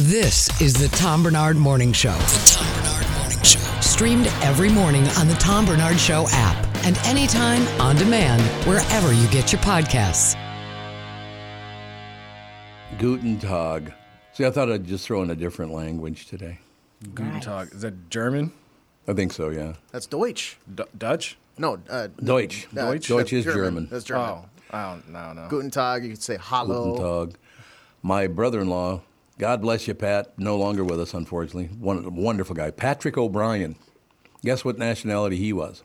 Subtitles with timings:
[0.00, 2.12] This is the Tom Barnard Morning Show.
[2.12, 3.58] The Tom Barnard Morning Show.
[3.80, 9.26] Streamed every morning on the Tom Barnard Show app and anytime on demand wherever you
[9.28, 10.36] get your podcasts.
[12.98, 13.92] Guten Tag.
[14.34, 16.58] See, I thought I'd just throw in a different language today.
[17.14, 17.68] Guten Tag.
[17.72, 18.52] Is that German?
[19.08, 19.74] I think so, yeah.
[19.92, 20.58] That's Deutsch.
[20.74, 21.38] D- Dutch?
[21.56, 22.66] No, uh, Deutsch.
[22.76, 23.88] uh, Deutsch, that's is German.
[23.90, 24.24] That's German.
[24.26, 25.48] Oh, I don't, no, no.
[25.48, 26.04] Guten Tag.
[26.04, 26.96] You could say hello.
[26.98, 27.38] Guten Tag.
[28.02, 29.00] My brother-in-law,
[29.38, 31.66] God bless you, Pat, no longer with us, unfortunately.
[31.66, 33.76] One wonderful guy, Patrick O'Brien.
[34.42, 35.82] Guess what nationality he was?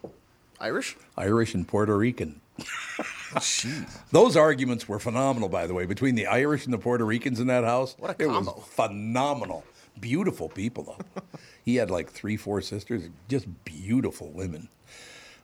[0.60, 0.96] Irish.
[1.18, 2.40] Irish and Puerto Rican.
[2.60, 3.90] Jeez.
[4.12, 7.48] Those arguments were phenomenal, by the way, between the Irish and the Puerto Ricans in
[7.48, 7.96] that house.
[7.98, 8.54] What a it combo.
[8.54, 9.66] was phenomenal.
[10.00, 11.32] Beautiful people, though.
[11.66, 14.70] he had like three, four sisters, just beautiful women.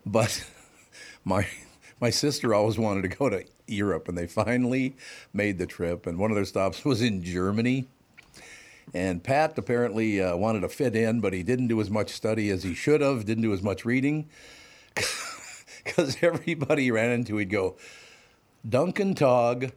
[0.06, 0.46] But
[1.26, 1.48] my
[2.00, 4.96] my sister always wanted to go to Europe, and they finally
[5.34, 6.06] made the trip.
[6.06, 7.88] And one of their stops was in Germany.
[8.94, 12.50] And Pat apparently uh, wanted to fit in, but he didn't do as much study
[12.50, 13.26] as he should have.
[13.26, 14.30] Didn't do as much reading
[15.84, 17.76] because everybody he ran into, he'd go,
[18.68, 19.72] Duncan Tog,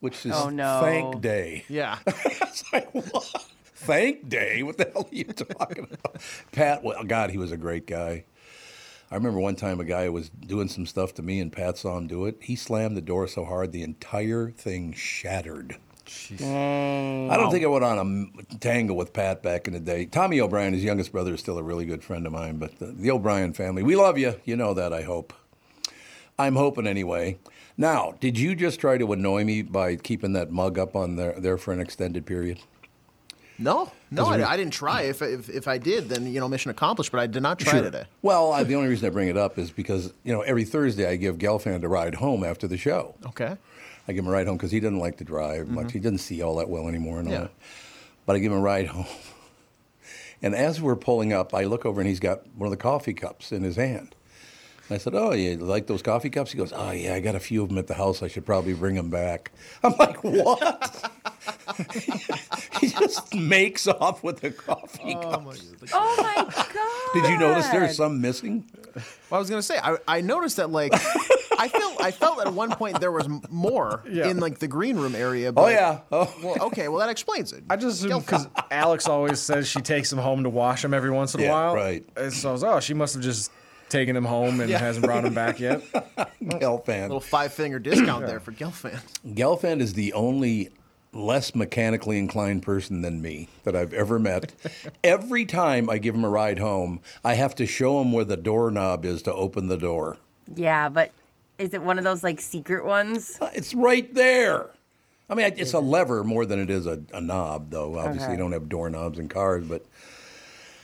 [0.00, 0.80] which is Oh, no.
[0.82, 1.64] thank day.
[1.68, 1.98] Yeah.
[2.50, 3.46] It's like, what?
[3.76, 4.62] Thank day?
[4.64, 6.20] What the hell are you talking about?
[6.52, 8.24] Pat, well, God, he was a great guy.
[9.10, 11.96] I remember one time a guy was doing some stuff to me, and Pat saw
[11.96, 12.36] him do it.
[12.40, 15.76] He slammed the door so hard the entire thing shattered.
[16.32, 20.06] I don't think I went on a tangle with Pat back in the day.
[20.06, 22.58] Tommy O'Brien, his youngest brother, is still a really good friend of mine.
[22.58, 24.34] But the, the O'Brien family, we love you.
[24.44, 25.32] You know that, I hope.
[26.38, 27.38] I'm hoping anyway.
[27.76, 31.38] Now, did you just try to annoy me by keeping that mug up on there,
[31.38, 32.60] there for an extended period?
[33.58, 35.02] No, no, I, I didn't try.
[35.02, 37.12] If, if if I did, then you know, mission accomplished.
[37.12, 38.04] But I did not try today.
[38.22, 41.06] Well, I, the only reason I bring it up is because you know every Thursday
[41.06, 43.14] I give Gelfand a ride home after the show.
[43.26, 43.58] Okay.
[44.10, 45.86] I give him a ride home because he doesn't like to drive much.
[45.86, 45.92] Mm-hmm.
[45.92, 47.40] He doesn't see all that well anymore and all Yeah.
[47.42, 47.52] that.
[48.26, 49.06] But I give him a ride home.
[50.42, 53.14] And as we're pulling up, I look over and he's got one of the coffee
[53.14, 54.14] cups in his hand.
[54.88, 57.36] And I said, "Oh, you like those coffee cups?" He goes, "Oh yeah, I got
[57.36, 58.22] a few of them at the house.
[58.22, 59.52] I should probably bring them back."
[59.84, 61.10] I'm like, "What?"
[62.80, 65.62] he just makes off with the coffee cups.
[65.92, 67.22] Oh my oh, god!
[67.22, 68.64] Did you notice there's some missing?
[68.94, 70.92] Well, I was gonna say I, I noticed that like
[71.60, 74.96] I felt I felt at one point there was m- more in like the green
[74.96, 75.48] room area.
[75.50, 76.00] Oh, but, Oh yeah.
[76.10, 76.34] Oh.
[76.42, 76.88] Well, okay.
[76.88, 77.62] Well, that explains it.
[77.68, 81.10] I just assume because Alex always says she takes him home to wash them every
[81.10, 81.74] once in a Yeah, while.
[81.74, 82.04] right.
[82.16, 83.52] And so I was, oh, she must have just
[83.90, 85.82] taken him home and hasn't brought him back yet.
[86.42, 87.02] Gelfand.
[87.02, 89.00] little five finger discount there for Gelfand.
[89.34, 90.70] Gelfand is the only
[91.12, 94.52] less mechanically inclined person than me that I've ever met.
[95.02, 98.36] Every time I give him a ride home, I have to show him where the
[98.36, 100.18] doorknob is to open the door.
[100.54, 101.10] Yeah, but
[101.60, 103.38] is it one of those like secret ones?
[103.40, 104.70] Uh, It's right there.
[105.28, 107.96] I mean, it's a lever more than it is a, a knob, though.
[107.98, 108.32] Obviously, Okay.
[108.32, 109.84] you don't have doorknobs in cars, but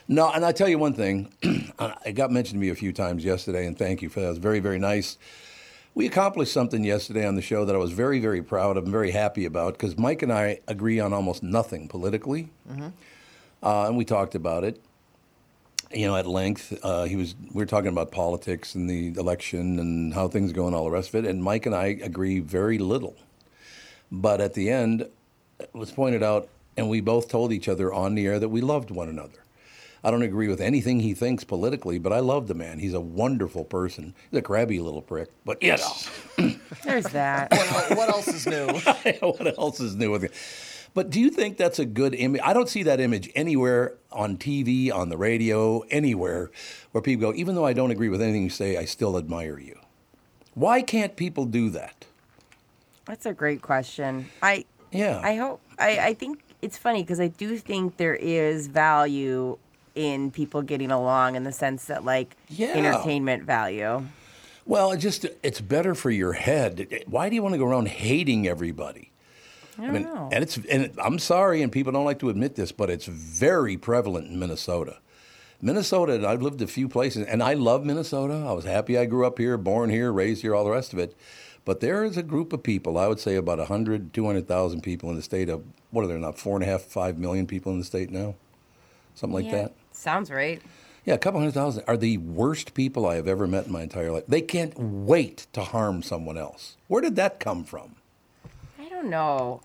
[0.07, 0.31] no.
[0.31, 3.67] And I tell you one thing, it got mentioned to me a few times yesterday,
[3.67, 4.27] and thank you for that.
[4.27, 5.19] It was very, very nice.
[5.97, 8.93] We accomplished something yesterday on the show that I was very, very proud of and
[8.93, 12.51] very happy about because Mike and I agree on almost nothing politically,
[13.63, 14.81] uh, and we talked about it.
[15.93, 17.35] You know, at length, uh, he was.
[17.53, 20.91] We are talking about politics and the election and how things go and all the
[20.91, 21.29] rest of it.
[21.29, 23.17] And Mike and I agree very little.
[24.11, 25.09] But at the end,
[25.61, 28.61] it was pointed out, and we both told each other on the air that we
[28.61, 29.39] loved one another.
[30.05, 32.79] I don't agree with anything he thinks politically, but I love the man.
[32.79, 34.15] He's a wonderful person.
[34.31, 36.53] He's a crabby little prick, but you know.
[36.85, 37.51] There's that.
[37.91, 38.67] what else is new?
[39.21, 40.33] what else is new with it?
[40.97, 42.41] But do you think that's a good image?
[42.43, 46.51] I don't see that image anywhere on TV, on the radio, anywhere
[46.93, 49.59] where people go, even though I don't agree with anything you say, I still admire
[49.59, 49.79] you.
[50.55, 52.07] Why can't people do that?
[53.05, 54.31] That's a great question.
[54.41, 55.21] I Yeah.
[55.23, 59.59] I hope I, I think it's funny because I do think there is value
[59.95, 62.69] in people getting along in the sense that like Yeah.
[62.69, 64.07] entertainment value.
[64.65, 67.05] Well, it just it's better for your head.
[67.07, 69.11] Why do you want to go around hating everybody?
[69.79, 70.29] I I mean, know.
[70.33, 73.77] and it's and I'm sorry, and people don't like to admit this, but it's very
[73.77, 74.99] prevalent in Minnesota.
[75.61, 78.45] Minnesota, I've lived a few places, and I love Minnesota.
[78.47, 80.99] I was happy I grew up here, born here, raised here, all the rest of
[80.99, 81.17] it.
[81.65, 85.17] But there is a group of people, I would say about 100, 200,000 people in
[85.17, 87.79] the state of, what are there now, four and a half, five million people in
[87.79, 88.35] the state now?
[89.15, 89.75] Something like Yeah, that?
[89.93, 90.63] Sounds right.
[91.05, 93.83] Yeah, a couple hundred thousand are the worst people I have ever met in my
[93.83, 94.25] entire life.
[94.29, 96.77] They can't wait to harm someone else.
[96.89, 97.97] Where did that come from?
[98.79, 99.61] I don't know.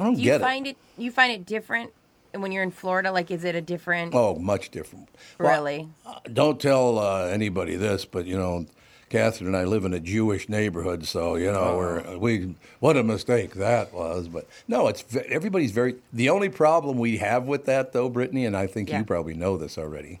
[0.00, 0.76] I don't Do you get find it.
[0.96, 1.90] You find it different
[2.32, 3.12] when you're in Florida?
[3.12, 4.14] Like, is it a different?
[4.14, 5.08] Oh, much different.
[5.38, 5.88] Really?
[6.06, 8.64] uh, don't tell uh, anybody this, but you know,
[9.10, 13.02] Catherine and I live in a Jewish neighborhood, so you know, we're, we what a
[13.02, 14.28] mistake that was.
[14.28, 15.96] But no, it's everybody's very.
[16.12, 19.00] The only problem we have with that, though, Brittany, and I think Yeah.
[19.00, 20.20] you probably know this already.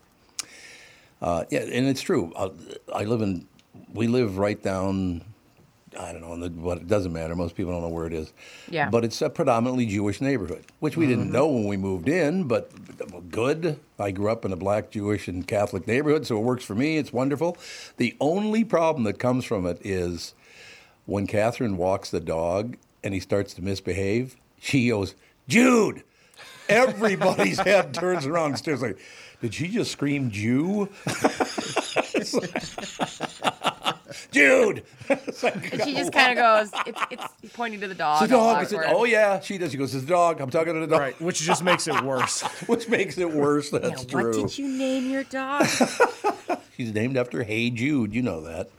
[1.22, 2.32] Uh, yeah, and it's true.
[2.36, 2.50] Uh,
[2.94, 3.46] I live in.
[3.94, 5.22] We live right down.
[5.98, 7.34] I don't know, but it doesn't matter.
[7.34, 8.32] Most people don't know where it is.
[8.68, 8.90] Yeah.
[8.90, 11.32] But it's a predominantly Jewish neighborhood, which we didn't mm-hmm.
[11.32, 12.70] know when we moved in, but
[13.30, 13.80] good.
[13.98, 16.96] I grew up in a black, Jewish, and Catholic neighborhood, so it works for me.
[16.96, 17.56] It's wonderful.
[17.96, 20.34] The only problem that comes from it is
[21.06, 25.14] when Catherine walks the dog and he starts to misbehave, she goes,
[25.48, 26.04] Jude!
[26.68, 28.98] Everybody's head turns around and stares like,
[29.40, 30.88] did she just scream Jew?
[34.30, 34.84] Jude!
[35.08, 36.70] It's like, And she just kind of goes.
[36.86, 37.00] It's
[37.42, 38.22] it's pointing to the dog.
[38.22, 38.56] It's a a dog.
[38.58, 39.70] I said, where- oh yeah, she does.
[39.72, 40.40] She goes, it's a dog.
[40.40, 41.00] I'm talking to the dog.
[41.00, 42.42] Right, which just makes it worse.
[42.66, 43.70] Which makes it worse.
[43.70, 44.42] That's What true.
[44.42, 45.66] What did you name your dog?
[46.76, 48.14] She's named after Hey Jude.
[48.14, 48.70] You know that.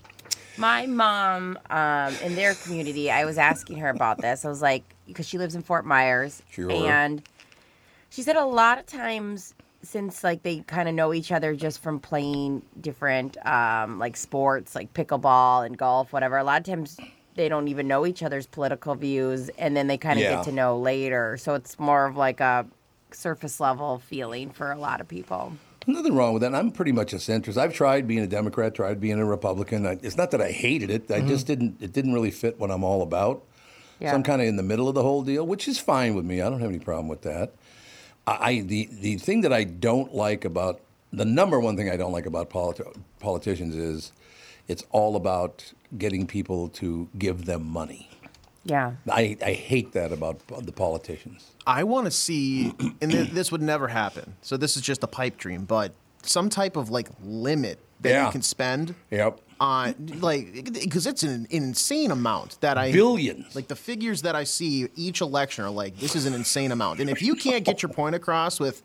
[0.57, 4.43] My mom, um, in their community, I was asking her about this.
[4.45, 6.69] I was like, because she lives in Fort Myers, Sure.
[6.71, 7.23] and
[8.09, 11.81] she said a lot of times since like they kind of know each other just
[11.81, 16.37] from playing different um, like sports, like pickleball and golf, whatever.
[16.37, 16.97] A lot of times
[17.35, 20.35] they don't even know each other's political views, and then they kind of Yeah.
[20.35, 21.37] get to know later.
[21.37, 22.65] So it's more of like a
[23.11, 25.53] surface level feeling for a lot of people.
[25.87, 26.53] Nothing wrong with that.
[26.53, 27.57] I'm pretty much a centrist.
[27.57, 29.87] I've tried being a Democrat, tried being a Republican.
[29.87, 31.09] I, it's not that I hated it.
[31.09, 31.77] I just didn't.
[31.81, 33.43] It didn't really fit what I'm all about.
[33.99, 34.11] Yeah.
[34.11, 36.25] So I'm kind of in the middle of the whole deal, which is fine with
[36.25, 36.41] me.
[36.41, 37.53] I don't have any problem with that.
[38.27, 40.81] I I- the the thing that I don't like about
[41.13, 44.11] the number one thing I don't like about politi- politicians is
[44.67, 48.07] it's all about getting people to give them money.
[48.63, 48.93] Yeah.
[49.09, 51.51] I, I hate that about the politicians.
[51.65, 52.71] I want to see,
[53.01, 54.35] and th- this would never happen.
[54.41, 58.25] So this is just a pipe dream, but some type of like limit that Yeah.
[58.25, 59.39] you can spend Yep.
[59.59, 63.55] on, like, because it's an, an insane amount that I Billions.
[63.55, 66.99] Like the figures that I see each election are like, this is an insane amount,
[66.99, 68.81] and if you can't get your point across with,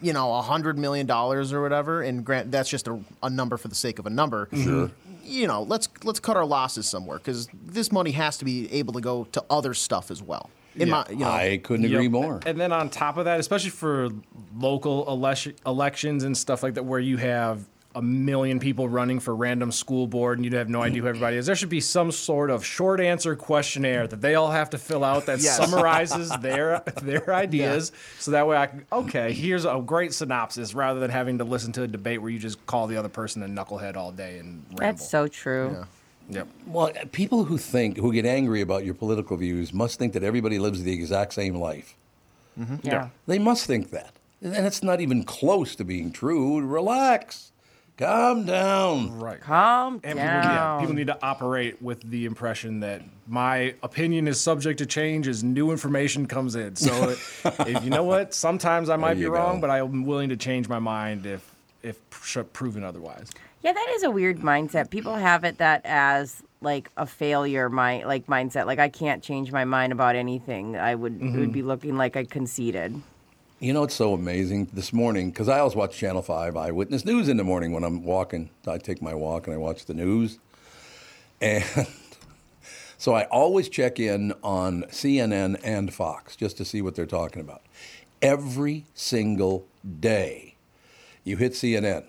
[0.00, 3.56] you know, a hundred million dollars or whatever, and grant that's just a, a number
[3.56, 4.48] for the sake of a number.
[4.54, 4.90] Sure.
[5.24, 8.92] You know, let's let's cut our losses somewhere because this money has to be able
[8.92, 10.50] to go to other stuff as well.
[10.76, 12.12] In my, you know, I couldn't agree Yep.
[12.12, 12.40] more.
[12.44, 14.10] And then on top of that, especially for
[14.56, 17.64] local election, elections and stuff like that, where you have
[17.96, 21.36] a million people running for random school board and you have no idea who everybody
[21.36, 24.78] is, there should be some sort of short answer questionnaire that they all have to
[24.78, 25.56] fill out that Yes.
[25.56, 27.92] summarizes their their ideas.
[28.18, 31.72] So that way I can, okay, here's a great synopsis rather than having to listen
[31.72, 34.62] to a debate where you just call the other person a knucklehead all day and
[34.70, 34.76] ramble.
[34.78, 35.86] That's so true.
[36.28, 36.48] Yep.
[36.66, 40.58] Well, people who think, who get angry about your political views, must think that everybody
[40.58, 41.94] lives the exact same life.
[42.60, 42.76] Mm-hmm.
[42.86, 43.08] Yeah.
[43.26, 44.12] They must think that.
[44.42, 46.60] And it's not even close to being true.
[46.60, 47.52] Relax.
[47.98, 49.18] Calm down.
[49.18, 49.40] Right.
[49.40, 50.42] Calm And down.
[50.42, 54.86] people, yeah, people need to operate with the impression that my opinion is subject to
[54.86, 56.76] change as new information comes in.
[56.76, 57.10] So,
[57.44, 59.62] if you know what, sometimes I might be you wrong, go.
[59.62, 61.50] but I'm willing to change my mind if
[61.82, 61.98] if
[62.52, 63.30] proven otherwise.
[63.62, 64.90] Yeah, that is a weird mindset.
[64.90, 68.66] People have it that as like a failure mind like mindset.
[68.66, 70.76] Like I can't change my mind about anything.
[70.76, 71.50] I would it would mm-hmm.
[71.50, 73.00] be looking like I conceded.
[73.58, 77.26] You know, it's so amazing this morning, because I always watch Channel 5 Eyewitness News
[77.26, 78.50] in the morning when I'm walking.
[78.66, 80.38] I take my walk and I watch the news.
[81.40, 81.64] And
[82.98, 87.40] so I always check in on CNN and Fox just to see what they're talking
[87.40, 87.62] about.
[88.20, 89.66] Every single
[90.00, 90.56] day,
[91.24, 92.04] you hit CNN.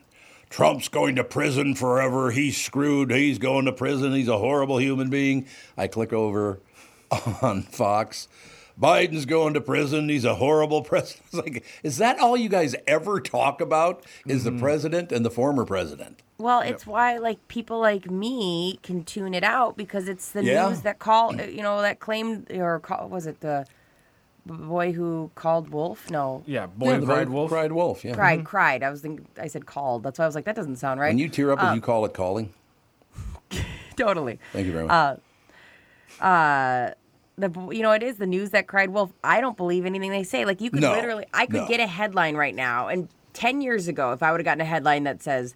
[0.50, 2.32] Trump's going to prison forever.
[2.32, 3.10] He's screwed.
[3.10, 4.12] He's going to prison.
[4.12, 5.48] He's a horrible human being.
[5.78, 6.60] I click over
[7.42, 8.28] on Fox.
[8.80, 10.10] Biden's going to prison.
[10.10, 11.26] He's a horrible president.
[11.28, 14.04] It's like, is that all you guys ever talk about?
[14.28, 14.60] Is the mm-hmm.
[14.60, 16.22] president and the former president?
[16.38, 20.70] Well, it's why like people like me can tune it out because it's the Yeah.
[20.70, 23.66] news that call you know that claimed or call, was it the
[24.46, 26.10] boy who called wolf?
[26.12, 26.44] No.
[26.46, 27.50] Yeah, boy who the cried wolf.
[27.50, 28.06] Cried wolf.
[28.06, 28.14] Yeah.
[28.14, 28.46] Cried, mm-hmm.
[28.46, 28.84] cried.
[28.84, 30.04] I was thinking, I said called.
[30.04, 31.10] That's why I was like, that doesn't sound right.
[31.10, 32.54] When you tear up, as you um, call it calling.
[33.98, 34.40] totally.
[34.54, 35.22] Thank you very uh, much.
[36.22, 36.92] Uh,
[37.38, 40.24] the you know it is the news that cried wolf i don't believe anything they
[40.24, 41.68] say like you could No, literally i could no.
[41.68, 44.66] get a headline right now and 10 years ago if i would have gotten a
[44.66, 45.56] headline that says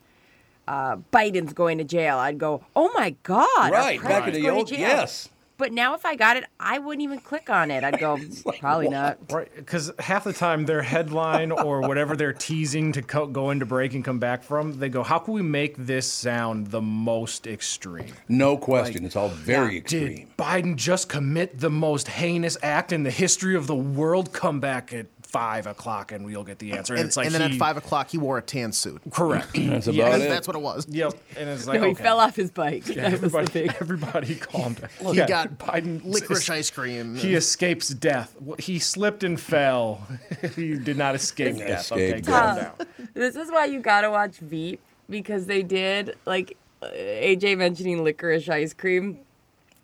[0.67, 4.69] uh, Biden's going to jail, I'd go, "Oh my God!" Right, back in the old
[4.69, 5.27] yes.
[5.61, 7.83] But now, if I got it, I wouldn't even click on it.
[7.83, 8.17] I'd go,
[8.59, 13.27] "Probably not." Right, because half the time their headline or whatever they're teasing to co-
[13.27, 16.71] go into break and come back from, they go, "How can we make this sound
[16.71, 19.05] the most extreme?" No question.
[19.05, 20.29] it's all very Did extreme.
[20.35, 24.33] Biden just commit the most heinous act in the history of the world?
[24.33, 26.93] Come back at five o'clock and we'll get the answer.
[26.93, 29.01] And, And, it's like and then he- at five o'clock, he wore a tan suit.
[29.11, 29.49] correct.
[29.55, 30.21] That's about Yes.
[30.21, 30.29] it.
[30.29, 30.85] That's what it was.
[30.89, 32.03] Yep, and it's like No, he okay.
[32.03, 32.87] fell off his bike.
[32.87, 33.75] Yeah, That was the everybody, big.
[33.81, 34.89] everybody calmed down.
[35.13, 37.15] He Yeah, got Biden licorice ice cream.
[37.15, 38.35] He escapes death.
[38.59, 40.05] He slipped and fell.
[40.55, 41.91] he did not escape death.
[41.91, 42.73] Okay, Escape calm down.
[43.13, 48.49] This is why you gotta watch Veep because they did like uh, AJ mentioning licorice
[48.49, 49.19] ice cream.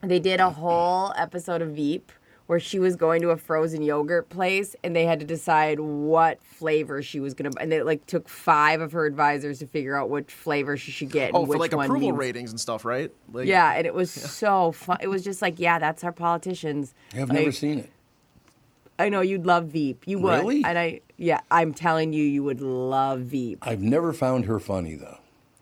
[0.01, 2.12] They did a whole episode of Veep
[2.48, 6.42] where she was going to a frozen yogurt place and they had to decide what
[6.44, 7.51] flavor she was gonna.
[7.60, 11.12] And it like took five of her advisors to figure out which flavor she should
[11.12, 11.32] get.
[11.34, 13.12] oh, and for like one approval needs- ratings and stuff, right?
[13.32, 14.98] Like, Yeah, and it was so fun.
[15.01, 16.94] It was just like, yeah, that's our politicians.
[17.13, 17.89] I've Like, never seen it.
[19.00, 20.08] I know you'd love Veep.
[20.08, 20.39] You would.
[20.39, 20.63] Really?
[20.63, 23.60] And I, yeah, I'm telling you, you would love Veep.
[23.62, 25.20] I've never found her funny though.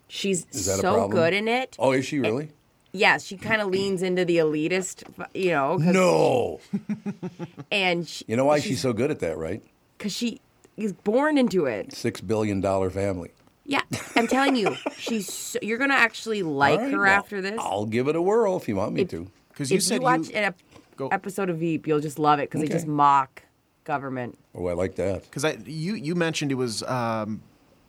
[0.08, 1.10] She's Is that a so problem?
[1.10, 1.76] good in it.
[1.78, 2.50] Oh, is she really?
[2.96, 5.02] Yeah, she kind of leans into the elitist,
[5.34, 5.76] you know.
[5.76, 6.60] No.
[7.70, 9.62] And she, You know why she's so good at that, right?
[9.98, 10.40] Because she
[10.76, 11.92] is born into it.
[11.92, 13.30] Six billion dollar family.
[13.64, 13.80] Yeah,
[14.14, 15.32] I'm telling you, she's.
[15.32, 17.58] So, you're gonna actually like All right, her well, after this.
[17.58, 19.30] I'll give it a whirl if you want me If- to.
[19.50, 20.36] Because you if said you watch you.
[20.36, 20.58] an ep-
[20.96, 21.08] Go.
[21.08, 22.68] episode of Veep, you'll just love it because Okay.
[22.68, 23.42] they just mock
[23.84, 24.38] government.
[24.54, 25.22] Oh, I like that.
[25.24, 27.40] Because I you you mentioned it was um,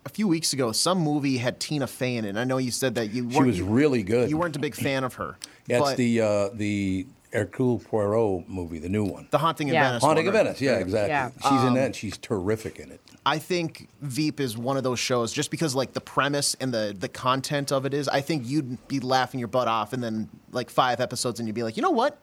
[0.07, 0.71] a few weeks ago.
[0.71, 2.29] Some movie had Tina Fey in it.
[2.29, 4.29] And I know you said that you She weren't, was really good.
[4.29, 5.37] you weren't a big fan of her.
[5.69, 9.27] Yeah, it's the uh, the Hercule Poirot movie, the new one.
[9.31, 9.81] the Haunting Yeah.
[9.81, 10.03] of Venice.
[10.03, 10.45] Haunting of one, right?
[10.45, 10.61] Venice.
[10.61, 11.09] Yeah, exactly.
[11.09, 11.29] Yeah.
[11.41, 11.85] She's Um, in that.
[11.87, 13.01] and She's terrific in it.
[13.25, 16.95] I think Veep is one of those shows just because like the premise and the
[16.97, 18.07] the content of it is.
[18.07, 21.53] I think you'd be laughing your butt off, and then like five episodes, and you'd
[21.55, 22.17] be like, you know what?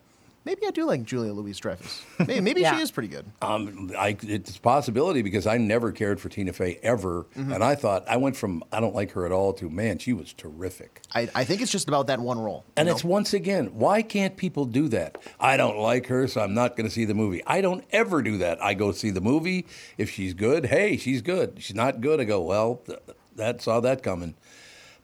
[0.44, 2.02] Maybe I do like Julia Louis-Dreyfus.
[2.18, 2.76] Maybe, maybe Yeah.
[2.76, 3.24] she is pretty good.
[3.40, 7.52] Um, I, it's a possibility because I never cared for Tina Fey ever, Mm-hmm.
[7.52, 10.12] and I thought I went from I don't like her at all to man, she
[10.12, 11.00] was terrific.
[11.14, 12.64] I, I think it's just about that one role.
[12.76, 13.10] And you it's know?
[13.10, 15.16] once again, why can't people do that?
[15.40, 17.42] I don't like her, so I'm not going to see the movie.
[17.46, 18.62] I don't ever do that.
[18.62, 19.66] I go see the movie.
[19.96, 21.56] If she's good, hey, she's good.
[21.62, 22.98] She's not good, I go, well, th-
[23.36, 24.34] that saw that coming.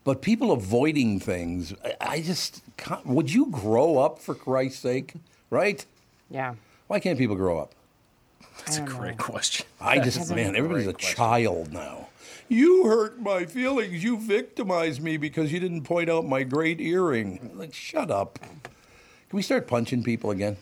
[0.05, 2.63] But people avoiding things, I, I just
[3.05, 5.15] would you grow up for Christ's sake,
[5.51, 5.85] right?
[6.31, 6.55] Yeah.
[6.87, 7.73] Why can't people grow up?
[8.65, 9.67] That's a great question.
[9.81, 12.09] I just, man, everybody's a child now.
[12.49, 14.03] You hurt my feelings.
[14.03, 17.53] You victimized me because you didn't point out my great earring.
[17.55, 18.39] Like, shut up.
[18.41, 20.57] Can we start punching people again?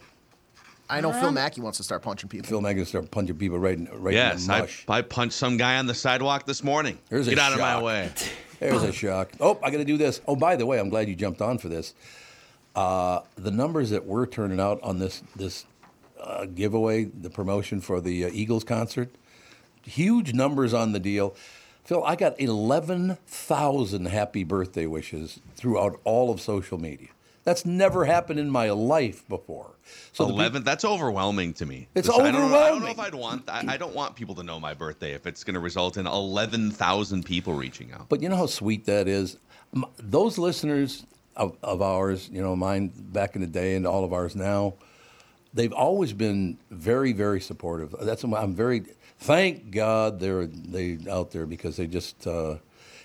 [0.90, 2.46] I know Phil Mackey wants to start punching people.
[2.48, 4.84] Phil Mackey start punching people right, in- right Yes, in the I, mush.
[4.88, 6.98] I punched some guy on the sidewalk this morning.
[7.10, 7.82] There's a Get out of my shock.
[7.82, 8.10] way.
[8.60, 9.30] There's a shock.
[9.40, 10.20] Oh, I got to do this.
[10.26, 11.94] Oh, by the way, I'm glad you jumped on for this.
[12.74, 15.64] Uh, the numbers that we're turning out on this this
[16.20, 19.10] uh, giveaway, the promotion for the uh, Eagles concert,
[19.82, 21.34] huge numbers on the deal.
[21.84, 27.08] Phil, I got 11,000 happy birthday wishes throughout all of social media.
[27.44, 29.70] That's never happened in my life before.
[30.12, 30.64] So the peop- Eleven.
[30.64, 31.88] That's overwhelming to me.
[31.94, 33.48] It's Listen, I don't, know, I don't know if I'd want.
[33.48, 36.06] I, I don't want people to know my birthday if it's going to result in
[36.06, 38.10] eleven thousand people reaching out.
[38.10, 39.38] But you know how sweet that is?
[39.98, 41.06] Those listeners
[41.38, 44.74] of, of ours, you know, mine back in the day and all of ours now,
[45.54, 47.94] they've always been very, very supportive.
[48.02, 48.82] That's why I'm very,
[49.18, 52.56] thank God they're they out there because they just, uh,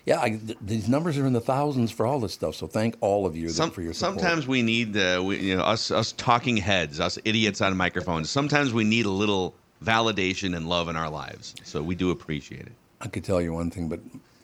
[0.05, 2.55] yeah, I, th- these numbers are in the thousands for all this stuff.
[2.55, 4.19] So thank all of you Some, for your support.
[4.19, 8.29] sometimes we need, uh, we, you know, us us talking heads, us idiots on microphones.
[8.29, 11.55] Sometimes we need a little validation and love in our lives.
[11.63, 12.71] So we do appreciate it.
[12.99, 13.99] I could tell you one thing, but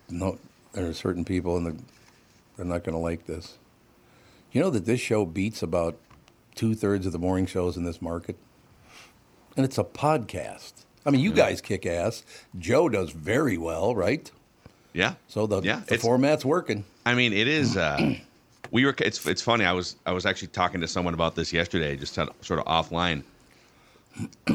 [0.09, 0.37] no,
[0.73, 1.75] there are certain people and the,
[2.55, 3.58] they're not going to like this.
[4.51, 5.97] You know that this show beats about
[6.55, 8.35] two thirds of the morning shows in this market,
[9.55, 10.73] and it's a podcast.
[11.05, 12.23] I mean, you guys kick ass.
[12.57, 14.29] Joe does very well, right?
[14.93, 15.13] Yeah.
[15.27, 16.83] So the, Yeah, the format's working.
[17.05, 17.77] I mean, it is.
[17.77, 18.15] Uh,
[18.71, 18.95] we were.
[18.99, 19.65] It's it's funny.
[19.65, 22.29] I was I was actually talking to someone about this yesterday, just sort
[22.59, 23.23] of- offline.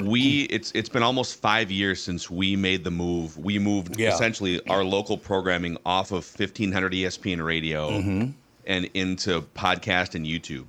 [0.02, 3.38] We it's it's been almost five years since we made the move.
[3.38, 4.12] We moved Yeah.
[4.12, 8.32] essentially our local programming off of fifteen hundred ESPN radio
[8.66, 10.66] and into podcast and YouTube.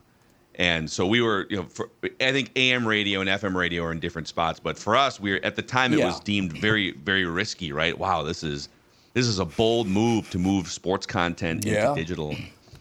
[0.58, 1.90] And so we were, you know, for,
[2.22, 5.32] I think AM radio and FM radio are in different spots, but for us, we
[5.32, 6.08] were at the time it Yeah.
[6.08, 7.98] was deemed very, very risky, right?
[7.98, 8.70] Wow, this is
[9.14, 12.38] this is a bold move to move sports content into digital.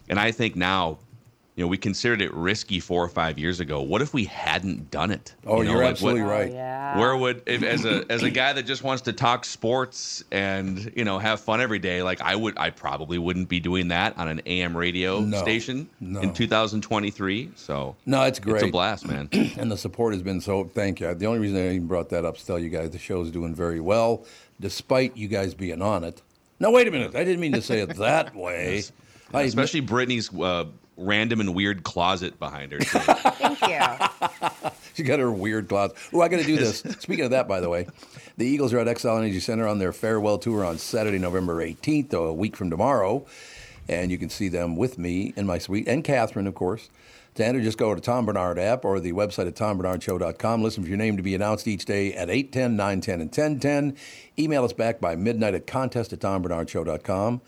[0.09, 0.97] And I think now
[1.55, 3.81] you know, we considered it risky four or five years ago.
[3.81, 5.33] What if we hadn't done it?
[5.45, 6.51] Oh, you know, you're like, absolutely what- right.
[6.51, 6.99] Yeah.
[6.99, 10.91] Where would, if, as a as a guy that just wants to talk sports and
[10.95, 14.17] you know have fun every day, like I would, I probably wouldn't be doing that
[14.17, 16.19] on an AM radio No, station no.
[16.21, 17.51] in 2023.
[17.55, 18.55] So No, it's great.
[18.57, 19.29] it's a blast, man.
[19.57, 20.65] and the support has been so.
[20.65, 21.13] Thank you.
[21.15, 23.55] The only reason I even brought that up is tell you guys the show's doing
[23.55, 24.25] very well,
[24.59, 26.21] despite you guys being on it.
[26.59, 27.15] No, wait a minute.
[27.15, 28.83] I didn't mean to say it that way.
[29.33, 30.65] I admit- Especially Brittany's uh,
[30.97, 32.79] random and weird closet behind her.
[32.81, 34.69] Thank you.
[34.95, 35.97] She got her weird closet.
[36.13, 36.79] Oh, I got to do this.
[36.99, 37.85] Speaking of that, by the way,
[38.37, 42.13] the Eagles are at Xcel Energy Center on their farewell tour on Saturday, November 18th,
[42.13, 43.25] a week from tomorrow.
[43.89, 46.89] And you can see them with me in my suite and Catherine, of course.
[47.35, 50.63] To enter, just go to Tom Barnard app or the website at tombarnardshow.com.
[50.63, 53.97] Listen for your name to be announced each day at 810, 910, and 1010.
[54.39, 57.41] Email us back by midnight at contest at tombarnardshow.com.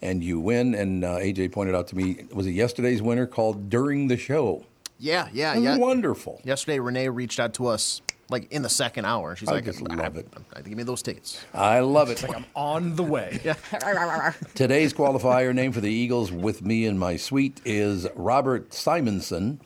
[0.00, 0.74] And you win.
[0.74, 4.64] And uh, AJ pointed out to me, was it yesterday's winner called During the Show?
[4.98, 5.76] Yeah, yeah, yeah.
[5.76, 6.40] Wonderful.
[6.44, 9.36] Yesterday, Renee reached out to us like in the second hour.
[9.36, 10.28] She's I like, just I, love it.
[10.54, 11.44] I, give me those tickets.
[11.54, 12.22] I love it.
[12.22, 13.40] Like I'm on the way.
[14.54, 19.60] Today's qualifier name for the Eagles with me in my suite is Robert Simonson.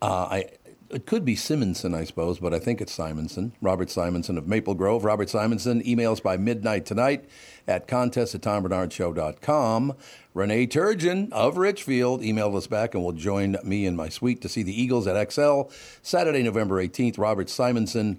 [0.00, 0.50] Uh, I
[0.92, 3.52] it could be Simonson, I suppose, but I think it's Simonson.
[3.60, 5.04] Robert Simonson of Maple Grove.
[5.04, 7.24] Robert Simonson, emails by midnight tonight
[7.66, 9.94] at contest at tombarnardshow.com.
[10.34, 14.48] Renee Turgeon of Richfield emailed us back and will join me in my suite to
[14.48, 15.72] see the Eagles at Xcel
[16.02, 17.18] Saturday, November 18th.
[17.18, 18.18] Robert Simonson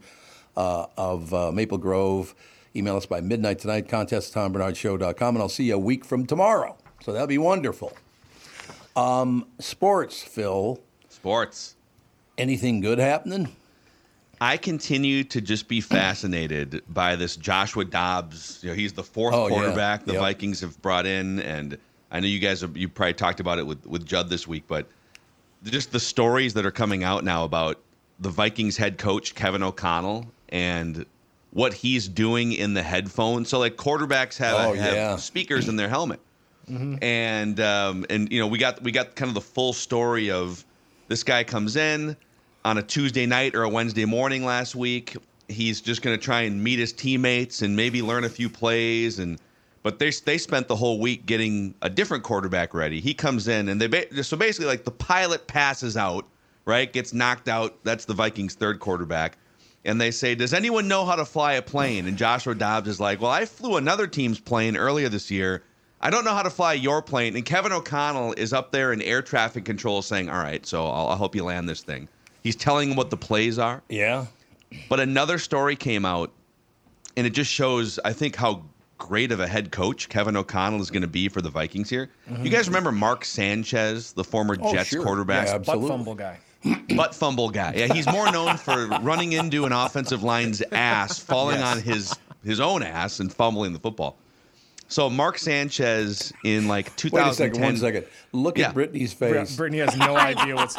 [0.58, 2.34] uh, of uh, Maple Grove.
[2.76, 6.26] Email us by midnight tonight, contest at tombarnardshow.com, and I'll see you a week from
[6.26, 6.76] tomorrow.
[7.02, 7.94] So that'll be wonderful.
[8.96, 10.80] Um, sports, Phil.
[11.10, 11.76] Sports.
[12.38, 13.56] Anything good happening?
[14.42, 18.60] I continue to just be fascinated by this Joshua Dobbs.
[18.62, 19.54] You know, he's the fourth Oh, yeah.
[19.54, 20.22] quarterback the Yep.
[20.22, 21.78] Vikings have brought in, and
[22.12, 24.64] I know you guys have, you probably talked about it with with Judd this week,
[24.68, 24.88] but
[25.64, 27.80] just the stories that are coming out now about
[28.20, 31.06] the Vikings head coach Kevin O'Connell and
[31.52, 33.48] what he's doing in the headphones.
[33.50, 35.16] So like quarterbacks have, Oh, have yeah.
[35.16, 36.20] speakers in their helmet,
[36.68, 40.66] and um, and you know we got we got kind of the full story of
[41.08, 42.16] this guy comes in
[42.66, 45.18] on a Tuesday night or a Wednesday morning last week.
[45.48, 49.20] He's just going to try and meet his teammates and maybe learn a few plays
[49.20, 49.40] and
[49.84, 53.02] but they they spent the whole week getting a different quarterback ready.
[53.02, 56.26] He comes in and they so basically like the pilot passes out,
[56.66, 56.92] right?
[56.92, 57.84] Gets knocked out.
[57.84, 59.38] That's the Vikings third quarterback.
[59.86, 63.02] And they say, "Does anyone know how to fly a plane?" And Joshua Dobbs is
[63.02, 65.64] like, "Well, I flew another team's plane earlier this year.
[66.04, 69.02] I don't know how to fly your plane." And Kevin O'Connell is up there in
[69.02, 72.08] air traffic control saying, "All right, so I'll, I'll help you land this thing."
[72.44, 73.82] He's telling him what the plays are.
[73.90, 74.26] Yeah.
[74.90, 76.32] But another story came out,
[77.16, 78.64] and it just shows, I think, how
[78.98, 82.10] great of a head coach Kevin O'Connell is going to be for the Vikings here.
[82.42, 85.04] You guys remember Mark Sanchez, the former Oh, Jets sure.
[85.04, 86.40] quarterback, Yeah, Butt fumble guy.
[86.96, 87.74] butt fumble guy?
[87.76, 91.76] Yeah, he's more known for running into an offensive line's ass, falling Yes.
[91.76, 92.14] on his
[92.44, 94.18] his own ass, and fumbling the football.
[94.90, 97.28] So Mark Sanchez in like Wait 2010.
[97.30, 98.06] a second, one second.
[98.32, 98.68] Look Yeah.
[98.68, 99.56] at Brittany's face.
[99.56, 100.76] Brittany has no idea what's.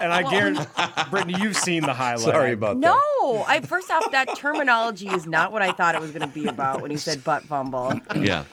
[0.00, 0.64] And I guarantee,
[1.10, 2.24] Brittany, you've seen the highlight.
[2.24, 3.00] Sorry about No, that.
[3.22, 6.34] No, I first off, that terminology is not what I thought it was going to
[6.34, 7.92] be about when you said butt fumble.
[8.16, 8.44] Yeah.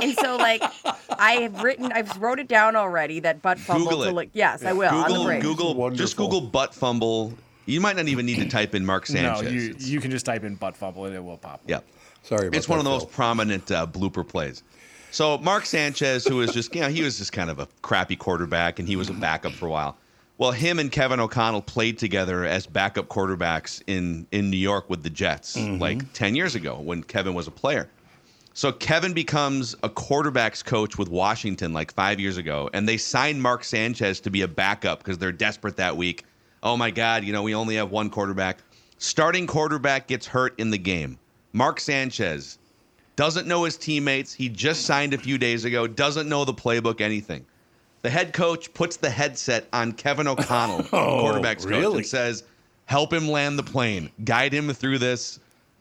[0.00, 0.62] And so, like,
[1.18, 3.90] I have written, I've wrote it down already that butt fumble.
[3.90, 4.14] Google to it.
[4.14, 5.40] look, yes, I will on the Google.
[5.42, 6.02] Google Wonderful.
[6.06, 7.34] just Google butt fumble.
[7.66, 9.52] You might not even need to type in Mark No, Sanchez.
[9.52, 11.54] you you can just type in butt fumble and it will pop.
[11.54, 11.60] Up.
[11.66, 11.80] Yeah.
[12.22, 12.56] Sorry about that.
[12.58, 14.62] It's one of the most prominent uh, blooper plays.
[15.10, 18.16] So Mark Sanchez, who was just you know he was just kind of a crappy
[18.16, 19.96] quarterback, and he was a backup for a while.
[20.38, 25.02] Well, him and Kevin O'Connell played together as backup quarterbacks in in New York with
[25.02, 27.88] the Jets like ten years ago when Kevin was a player.
[28.54, 33.42] So Kevin becomes a quarterbacks coach with Washington like five years ago, and they signed
[33.42, 36.24] Mark Sanchez to be a backup because they're desperate that week.
[36.62, 38.58] Oh my God, you know we only have one quarterback.
[38.98, 41.18] Starting quarterback gets hurt in the game.
[41.52, 42.58] Mark Sanchez
[43.16, 44.32] doesn't know his teammates.
[44.32, 45.86] He just signed a few days ago.
[45.86, 47.44] Doesn't know the playbook, anything.
[48.02, 51.96] The head coach puts the headset on Kevin O'Connell, the quarterback's coach, really?
[51.98, 52.44] and says,
[52.86, 54.10] "Help him land the plane.
[54.24, 55.38] Guide him through this,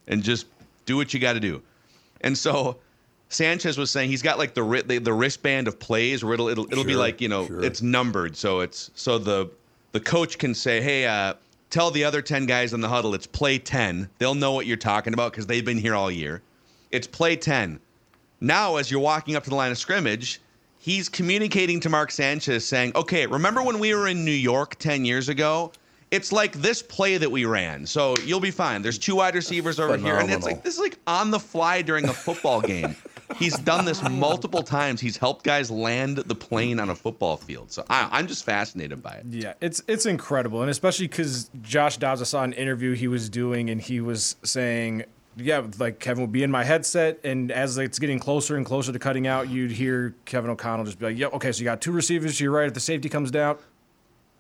[0.08, 0.48] and just
[0.86, 1.62] do what you got to do."
[2.22, 2.78] And so
[3.30, 6.70] Sanchez was saying he's got like the the, the wristband of plays where it'll it'll,
[6.72, 7.64] it'll be like you know sure.
[7.64, 9.50] it's numbered, so it's so the
[9.94, 11.36] the coach can say, "Hey, uh,
[11.70, 14.10] tell the other ten guys in the huddle it's play ten.
[14.18, 16.42] They'll know what you're talking about because they've been here all year.
[16.92, 17.80] It's play ten.
[18.42, 20.42] Now, as you're walking up to the line of scrimmage."
[20.82, 25.04] He's communicating to Mark Sanchez saying, okay, remember when we were in New York 10
[25.04, 25.74] years ago?
[26.10, 27.86] It's like this play that we ran.
[27.86, 28.82] So you'll be fine.
[28.82, 30.18] There's two wide receivers over here.
[30.18, 32.96] And it's like, this is like on the fly during a football game.
[33.38, 35.02] He's done this multiple times.
[35.02, 37.72] He's helped guys land the plane on a football field.
[37.72, 39.26] So I, I'm just fascinated by it.
[39.30, 43.30] Yeah, it's it's incredible, and especially because Josh Dobbs, I saw an interview he was
[43.30, 45.04] doing, and he was saying,
[45.38, 48.92] yeah, like Kevin would be in my headset, and as it's getting closer and closer
[48.92, 51.82] to cutting out, you'd hear Kevin O'Connell just be like, "Yep, okay, so you got
[51.82, 52.68] two receivers to your right.
[52.68, 53.58] If the safety comes down,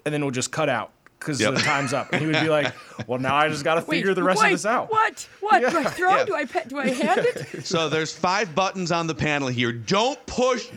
[0.05, 1.55] and then it'll just cut out." Because Yep.
[1.55, 2.73] the time's up, and he would be like,
[3.07, 5.27] "Well, now I just got to figure the rest wait, of this out." What?
[5.41, 5.59] What?
[5.69, 6.15] Do I throw?
[6.15, 6.25] Yeah.
[6.25, 7.65] Do I pe- do I hand it?
[7.65, 9.71] So there's five buttons on the panel here.
[9.73, 10.69] Don't push.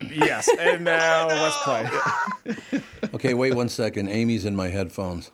[0.00, 2.80] Yes, and now let's play.
[3.14, 4.08] Okay, wait one second.
[4.08, 5.30] Amy's in my headphones.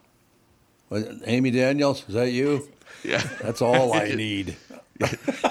[1.25, 2.69] Amy Daniels, is that you?
[3.03, 3.23] Yeah.
[3.41, 4.57] That's all I need.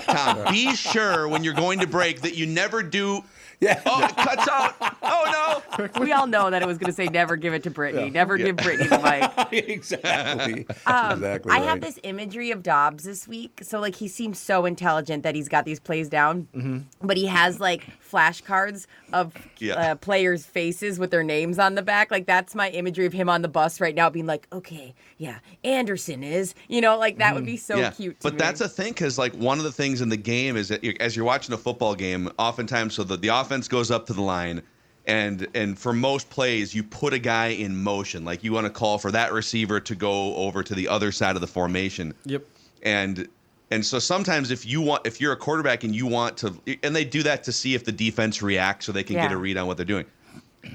[0.05, 3.23] Tom, be sure when you're going to break that you never do.
[3.61, 3.79] Yeah.
[3.85, 4.75] Oh, it cuts out.
[5.03, 5.89] Oh no.
[6.01, 8.09] we all know that it was going to say never give it to Brittany.
[8.09, 9.53] Never give Brittany the mic.
[9.69, 10.65] exactly.
[10.87, 11.51] Um, exactly.
[11.51, 11.63] I right.
[11.65, 13.59] have this imagery of Dobbs this week.
[13.61, 17.59] So like he seems so intelligent that he's got these plays down, but he has
[17.59, 19.73] like flashcards of Yeah.
[19.75, 22.11] uh, players' faces with their names on the back.
[22.11, 25.39] Like that's my imagery of him on the bus right now, being like, okay, yeah,
[25.63, 28.19] Anderson is, you know, like that would be so cute.
[28.19, 28.37] To but me.
[28.39, 30.95] that's a thing because like one of the things in the game is that you're,
[30.99, 34.21] as you're watching a football game, oftentimes so the, the offense goes up to the
[34.21, 34.61] line,
[35.05, 38.69] and and for most plays you put a guy in motion, like you want to
[38.71, 42.13] call for that receiver to go over to the other side of the formation.
[42.25, 42.43] Yep.
[42.83, 43.27] and
[43.71, 46.53] and so sometimes if you want if you're a quarterback and you want to
[46.83, 49.37] and they do that to see if the defense reacts so they can get a
[49.37, 50.05] read on what they're doing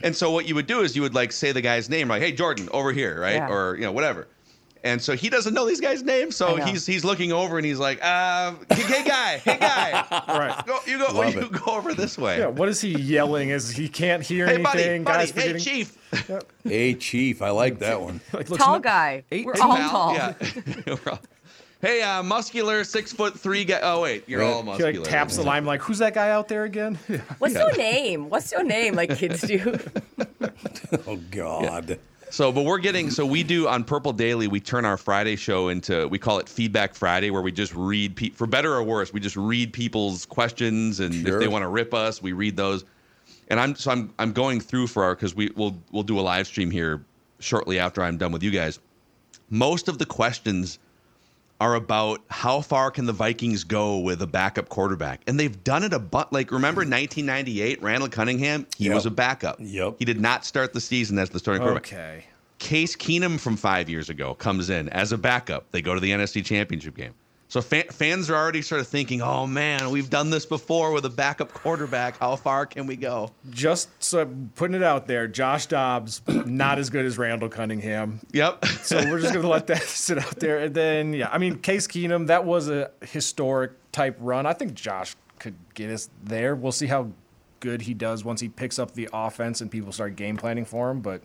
[0.03, 2.21] and so what you would do is you would like say the guy's name like
[2.23, 3.49] hey jordan over here right Yeah.
[3.51, 4.27] or you know whatever
[4.85, 7.79] and so he doesn't know these guys names so he's he's looking over and he's
[7.79, 10.67] like uh hey, hey guy hey guy Right.
[10.67, 11.53] go, you go Love you it.
[11.53, 13.51] go over this way Yeah, what is he yelling?
[13.51, 15.03] Is he can't hear hey anything?
[15.05, 15.61] buddy buddy Guys hey forgetting.
[15.63, 15.99] chief
[16.65, 18.21] Hey, Chief, I like that one.
[18.33, 19.25] Like, tall no- guy.
[19.31, 20.15] Eight- We're eight all Pal, tall.
[20.15, 20.35] yeah
[20.87, 21.21] We're all-
[21.83, 24.47] hey uh muscular six foot three guy oh wait you're Right.
[24.53, 26.95] all He muscular like taps the line like, who's that guy out there again?
[27.39, 28.29] What's your name?
[28.31, 28.95] What's your name?
[28.95, 29.79] Like kids do.
[31.07, 31.99] Oh God.
[32.31, 34.47] So, but we're getting so we do on Purple Daily.
[34.47, 38.15] We turn our Friday show into we call it Feedback Friday, where we just read
[38.17, 39.13] pe- for better or worse.
[39.13, 41.35] We just read people's questions, and Sure.
[41.35, 42.85] if they want to rip us, we read those.
[43.49, 46.23] And I'm so I'm I'm going through for our because we will we'll do a
[46.23, 47.05] live stream here
[47.41, 48.79] shortly after I'm done with you guys.
[49.51, 50.79] Most of the questions
[51.61, 55.83] are about how far can the Vikings go with a backup quarterback, and they've done
[55.85, 56.33] it a but.
[56.33, 56.91] Like remember mm.
[56.91, 58.95] 1998, Randall Cunningham, he Yep.
[58.95, 59.57] was a backup.
[59.61, 59.97] Yep.
[59.99, 61.93] He did not start the season as the starting quarterback.
[61.93, 62.25] okay.
[62.59, 65.71] Case Keenum from five years ago comes in as a backup.
[65.73, 67.15] They go to the NFC Championship game.
[67.49, 71.05] So fa- fans are already sort of thinking, "Oh man, we've done this before with
[71.05, 72.19] a backup quarterback.
[72.19, 76.91] How far can we go?" Just so putting it out there, Josh Dobbs not as
[76.91, 78.21] good as Randall Cunningham.
[78.33, 78.65] Yep.
[78.83, 80.59] So we're just gonna let that sit out there.
[80.59, 84.45] And then yeah, I mean Case Keenum, that was a historic type run.
[84.45, 86.57] I think Josh could get us there.
[86.57, 87.11] We'll see how
[87.61, 90.91] good he does once he picks up the offense and people start game planning for
[90.91, 91.01] him.
[91.01, 91.23] But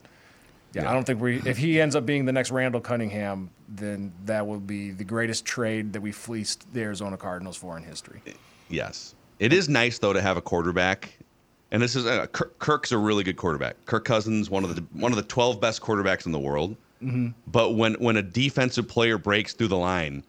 [0.73, 4.11] yeah, I don't think we if he ends up being the next Randall Cunningham, then
[4.25, 8.21] that will be the greatest trade that we fleeced the Arizona Cardinals for in history.
[8.69, 9.15] yes.
[9.39, 11.17] It is nice though to have a quarterback,
[11.71, 13.75] and this is uh, Kirk, Kirk's a really good quarterback.
[13.85, 16.75] Kirk Cousins, one of the one of the twelve best quarterbacks in the world.
[17.47, 20.23] But when when a defensive player breaks through the line,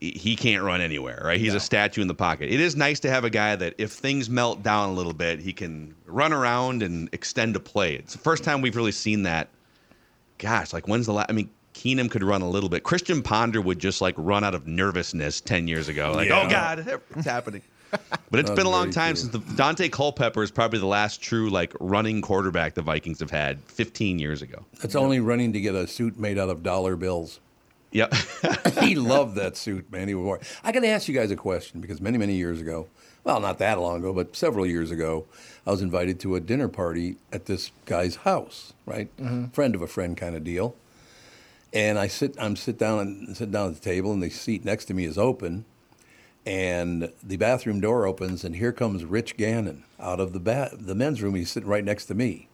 [0.00, 1.38] he- he can't run anywhere, right?
[1.38, 2.50] He's a statue in the pocket.
[2.50, 5.38] It is nice to have a guy that if things melt down a little bit,
[5.40, 7.96] he can run around and extend a play.
[7.96, 9.48] It's the first time we've really seen that.
[10.38, 11.26] Gosh, like when's the last?
[11.28, 12.82] I mean, Keenum could run a little bit.
[12.82, 16.12] Christian Ponder would just like run out of nervousness ten years ago.
[16.12, 16.42] Like, Yeah.
[16.46, 17.62] oh God, it's happening.
[18.30, 19.16] But it's That's been a long time true.
[19.20, 23.30] since the Daunte Culpepper is probably the last true like running quarterback the Vikings have
[23.30, 24.64] had 15 years ago.
[24.80, 27.38] That's only running to get a suit made out of dollar bills.
[27.90, 28.14] Yep.
[28.80, 30.08] he loved that suit, man.
[30.08, 30.40] He would wear.
[30.64, 32.86] I got to ask you guys a question because many, many years ago,
[33.24, 35.26] well, not that long ago, but several years ago,
[35.66, 39.14] I was invited to a dinner party at this guy's house, right?
[39.18, 39.48] Mm-hmm.
[39.48, 40.74] Friend of a friend kind of deal.
[41.72, 44.64] And I sit, I'm sit down and sit down at the table, and the seat
[44.64, 45.64] next to me is open,
[46.44, 50.94] and the bathroom door opens, and here comes Rich Gannon out of the ba- the
[50.94, 51.34] men's room.
[51.34, 52.48] He's sitting right next to me.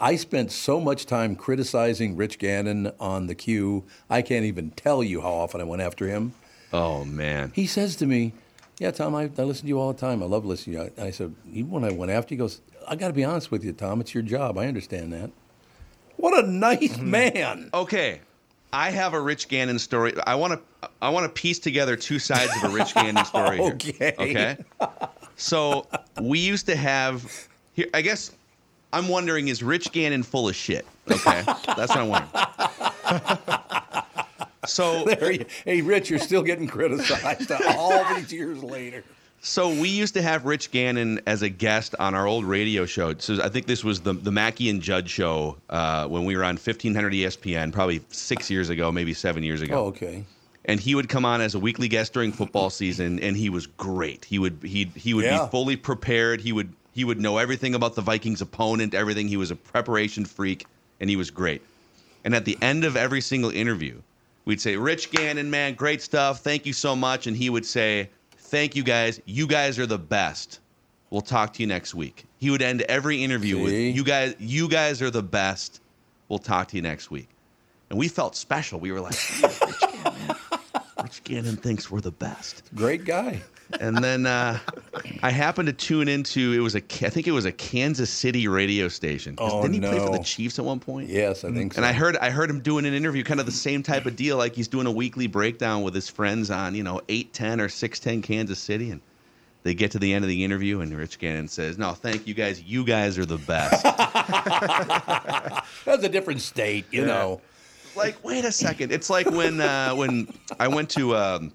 [0.00, 3.84] I spent so much time criticizing Rich Gannon on the queue.
[4.10, 6.32] I can't even tell you how often I went after him.
[6.72, 7.52] oh man.
[7.54, 8.32] He says to me,
[8.78, 10.22] "Yeah, Tom, I, I listen to you all the time.
[10.22, 12.60] I love listening to you." I said, "Even when I went after you, he goes,
[12.88, 14.00] I got to be honest with you, Tom.
[14.00, 14.56] It's your job.
[14.56, 15.30] I understand that."
[16.16, 17.10] What a nice mm-hmm.
[17.10, 17.70] man.
[17.74, 18.20] Okay,
[18.74, 20.12] I have a Rich Gannon story.
[20.26, 23.58] I want to I want to piece together two sides of a Rich Gannon story.
[23.58, 23.72] here.
[23.72, 24.14] Okay.
[24.18, 24.56] Okay.
[25.36, 25.86] So
[26.20, 27.24] we used to have
[27.74, 27.86] here.
[27.94, 28.32] I guess
[28.92, 30.84] I'm wondering is Rich Gannon full of shit?
[31.10, 33.50] Okay, that's what I'm wondering.
[34.66, 39.04] So There you- hey, Rich, you're still getting criticized all these years later.
[39.46, 43.14] So we used to have Rich Gannon as a guest on our old radio show.
[43.18, 46.44] So I think this was the the Mackey and Judd show uh, when we were
[46.44, 49.74] on 1500 ESPN, probably six years ago, maybe seven years ago.
[49.84, 50.24] Oh, okay.
[50.64, 53.66] And he would come on as a weekly guest during football season, and he was
[53.66, 54.24] great.
[54.24, 55.44] He would he he would Yeah.
[55.44, 56.40] be fully prepared.
[56.40, 59.28] He would he would know everything about the Vikings opponent, everything.
[59.28, 60.64] He was a preparation freak,
[61.00, 61.60] and he was great.
[62.24, 64.00] And at the end of every single interview,
[64.46, 66.40] we'd say, Rich Gannon, man, great stuff.
[66.40, 67.26] Thank you so much.
[67.26, 68.08] And he would say,
[68.54, 69.20] Thank you guys.
[69.24, 70.60] You guys are the best.
[71.10, 72.24] We'll talk to you next week.
[72.38, 75.80] He would end every interview with you guys, you guys are the best.
[76.28, 77.28] We'll talk to you next week.
[77.90, 78.78] And we felt special.
[78.78, 80.36] We were like, Rich Gannon.
[81.02, 83.42] Rich Gannon thinks we're the best Great guy.
[83.80, 84.58] And then uh,
[85.22, 88.48] I happened to tune into it was a I think it was a Kansas City
[88.48, 89.34] radio station.
[89.38, 91.08] Oh, Didn't he play for the Chiefs at one point?
[91.08, 91.78] Yes, I think so.
[91.78, 94.16] And I heard I heard him doing an interview, kind of the same type of
[94.16, 97.60] deal, like he's doing a weekly breakdown with his friends on you know eight ten
[97.60, 99.00] or six ten Kansas City, and
[99.62, 102.34] they get to the end of the interview, and Rich Gannon says, "No, thank you
[102.34, 102.62] guys.
[102.62, 103.82] You guys are the best."
[105.84, 107.40] That's a different state, you know.
[107.96, 108.92] like, wait a second.
[108.92, 111.52] It's like when uh, when I went to um,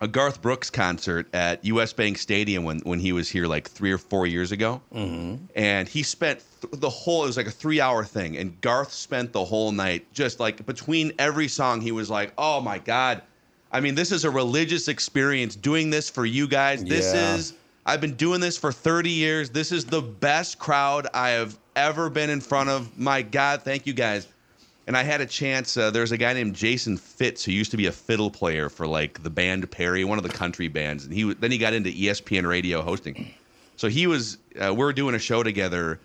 [0.00, 1.92] a Garth Brooks concert at U.S.
[1.92, 5.36] Bank Stadium when when he was here like three or four years ago, mm-hmm.
[5.54, 7.24] and he spent th- the whole.
[7.24, 11.12] It was like a three-hour thing, and Garth spent the whole night just like between
[11.18, 11.80] every song.
[11.80, 13.22] He was like, "Oh my god."
[13.72, 15.56] I mean, this is a religious experience.
[15.56, 16.84] Doing this for you guys.
[16.84, 17.34] This Yeah.
[17.34, 17.54] is.
[17.84, 19.50] I've been doing this for 30 years.
[19.50, 22.96] This is the best crowd I have ever been in front of.
[22.98, 24.26] My God, thank you guys.
[24.86, 25.76] And I had a chance.
[25.76, 28.86] Uh, there's a guy named Jason Fitz who used to be a fiddle player for
[28.86, 31.90] like the band Perry, one of the country bands, and he then he got into
[31.90, 33.34] ESPN radio hosting.
[33.76, 34.38] So he was.
[34.60, 35.98] Uh, we were doing a show together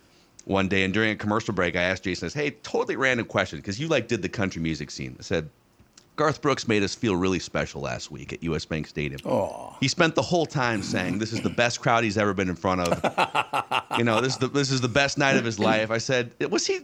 [0.45, 3.27] one day, and during a commercial break, I asked Jason, I said, "Hey, totally random
[3.27, 5.49] question, because you like did the country music scene." I said,
[6.15, 9.21] Garth Brooks made us feel really special last week at US Bank Stadium.
[9.25, 9.77] Aw.
[9.79, 12.55] He spent the whole time saying this is the best crowd he's ever been in
[12.55, 13.87] front of.
[13.97, 15.89] you know, this is the this is the best night of his life.
[15.89, 16.81] I said, was he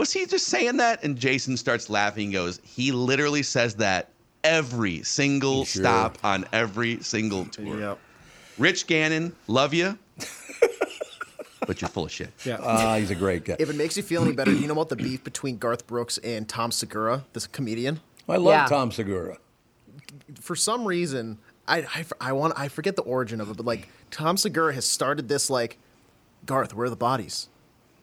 [0.00, 1.04] was he just saying that?
[1.04, 4.08] And Jason starts laughing and goes, he literally says that
[4.42, 5.82] every single Sure.
[5.82, 7.78] stop on every single tour.
[7.78, 7.98] Yep.
[8.58, 9.96] Rich Gannon, love you.
[11.66, 12.30] but you're full of shit.
[12.44, 12.58] Yeah.
[12.60, 13.56] Ah, he's a great guy.
[13.58, 15.86] If it makes you feel any better, do you know about the beef between Garth
[15.86, 18.00] Brooks and Tom Segura, this comedian?
[18.28, 18.66] I love Yeah.
[18.66, 19.38] Tom Segura.
[20.40, 23.88] For some reason, I, I, I want I forget the origin of it, but like
[24.10, 25.78] Tom Segura has started this like,
[26.46, 27.48] Garth, where are the bodies?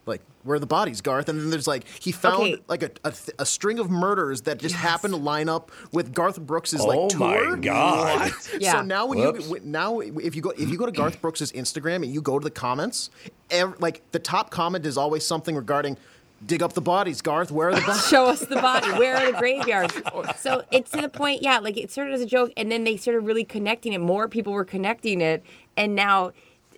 [0.07, 1.27] Like, where are the bodies, Garth?
[1.29, 2.57] And then there's like he found Okay.
[2.67, 6.13] like a, a, th- a string of murders that just happened to line up with
[6.13, 7.57] Garth Brooks's like Oh, my tour.
[7.57, 8.31] God.
[8.59, 8.71] Yeah.
[8.73, 9.49] So now when Whoops.
[9.49, 12.39] you now if you go if you go to Garth Brooks's Instagram and you go
[12.39, 13.09] to the comments,
[13.51, 15.97] ev- like the top comment is always something regarding
[16.45, 17.49] dig up the bodies, Garth.
[17.51, 18.07] Where are the bodies?
[18.07, 18.91] Show us the body.
[18.91, 19.93] Where are the graveyards?
[20.37, 22.95] So it's to the point, yeah, like it started as a joke, and then they
[22.95, 23.97] started really connecting it.
[23.99, 25.43] More people were connecting it,
[25.75, 26.31] and now,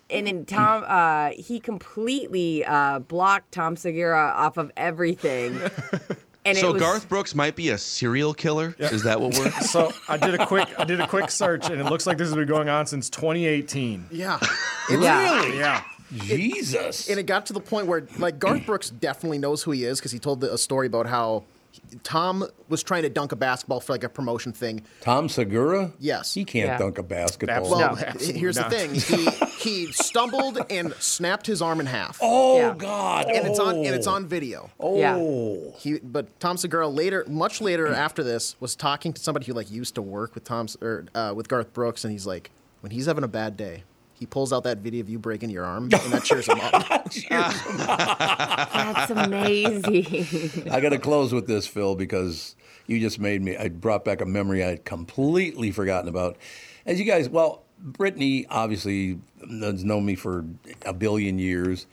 [0.10, 5.60] and then Tom, uh, he completely uh, blocked Tom Segura off of everything.
[6.46, 8.74] And So it was, Garth Brooks might be a serial killer.
[8.80, 9.52] Is that what we're?
[9.62, 12.30] So I did a quick I did a quick search, and it looks like this
[12.30, 14.08] has been going on since 2018.
[14.10, 14.40] yeah.
[14.90, 15.42] Yeah.
[15.42, 15.58] Really?
[15.60, 15.84] Yeah.
[16.12, 17.10] Jesus.
[17.10, 20.00] And it got to the point where, like, Garth Brooks definitely knows who he is
[20.00, 21.44] because he told the, a story about how
[22.04, 24.84] Tom was trying to dunk a basketball for like a promotion thing.
[25.02, 25.92] Tom Segura?
[26.00, 26.34] Yes.
[26.34, 26.78] He can't Yeah.
[26.78, 27.70] dunk a basketball.
[27.70, 28.70] Well, No, here's not.
[28.70, 29.30] the thing: he
[29.86, 32.76] he stumbled and snapped his arm in half, Oh, Yeah.
[32.78, 33.26] God.
[33.28, 34.12] and it's on and it's Oh.
[34.14, 34.70] on video.
[34.80, 35.74] Oh.
[35.78, 39.70] He, but Tom Segura later, much later after this, was talking to somebody who like
[39.72, 43.06] used to work with Tom or uh, with Garth Brooks, and he's like, when he's
[43.08, 43.84] having a bad day,
[44.20, 46.88] he pulls out that video of you breaking your arm, and that cheers him up.
[48.74, 50.70] That's amazing.
[50.70, 52.56] I got to close with this, Phil, because
[52.86, 53.56] you just made me.
[53.56, 56.38] I brought back a memory I had completely forgotten about.
[56.86, 59.20] As you guys, well, Brittany obviously
[59.62, 60.46] has known me for
[60.86, 61.88] a billion years.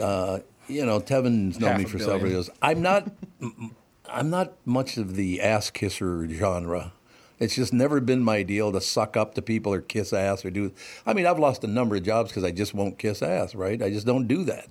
[0.00, 2.14] Uh, you know, Tevin's known Half me for billion.
[2.16, 2.50] several years.
[2.60, 3.08] I'm not.
[4.08, 6.92] I'm not much of the ass kisser genre.
[7.38, 10.50] It's just never been my deal to suck up to people or kiss ass or
[10.50, 10.72] do.
[11.04, 13.54] I mean, I've lost a number of jobs because I just won't kiss ass.
[13.54, 13.82] Right?
[13.82, 14.68] I just don't do that.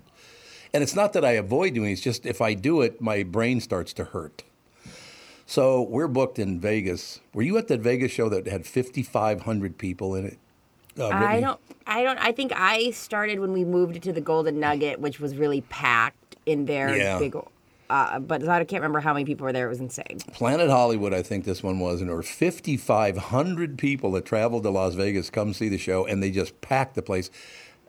[0.74, 3.22] And it's not that I avoid doing it, it's just if I do it, my
[3.22, 4.42] brain starts to hurt.
[5.46, 7.20] So we're booked in Vegas.
[7.32, 10.38] Were you at that Vegas show that had 5,500 people in it?
[10.98, 11.60] Uh, I don't.
[11.86, 12.18] I don't.
[12.18, 16.36] I think I started when we moved to the Golden Nugget, which was really packed
[16.46, 16.96] in there.
[16.96, 17.18] Yeah.
[17.18, 17.36] Big.
[17.88, 19.66] Uh, but I can't remember how many people were there.
[19.66, 20.18] It was insane.
[20.32, 24.70] Planet Hollywood, I think this one was, and there were 5,500 people that traveled to
[24.70, 27.30] Las Vegas come see the show, and they just packed the place.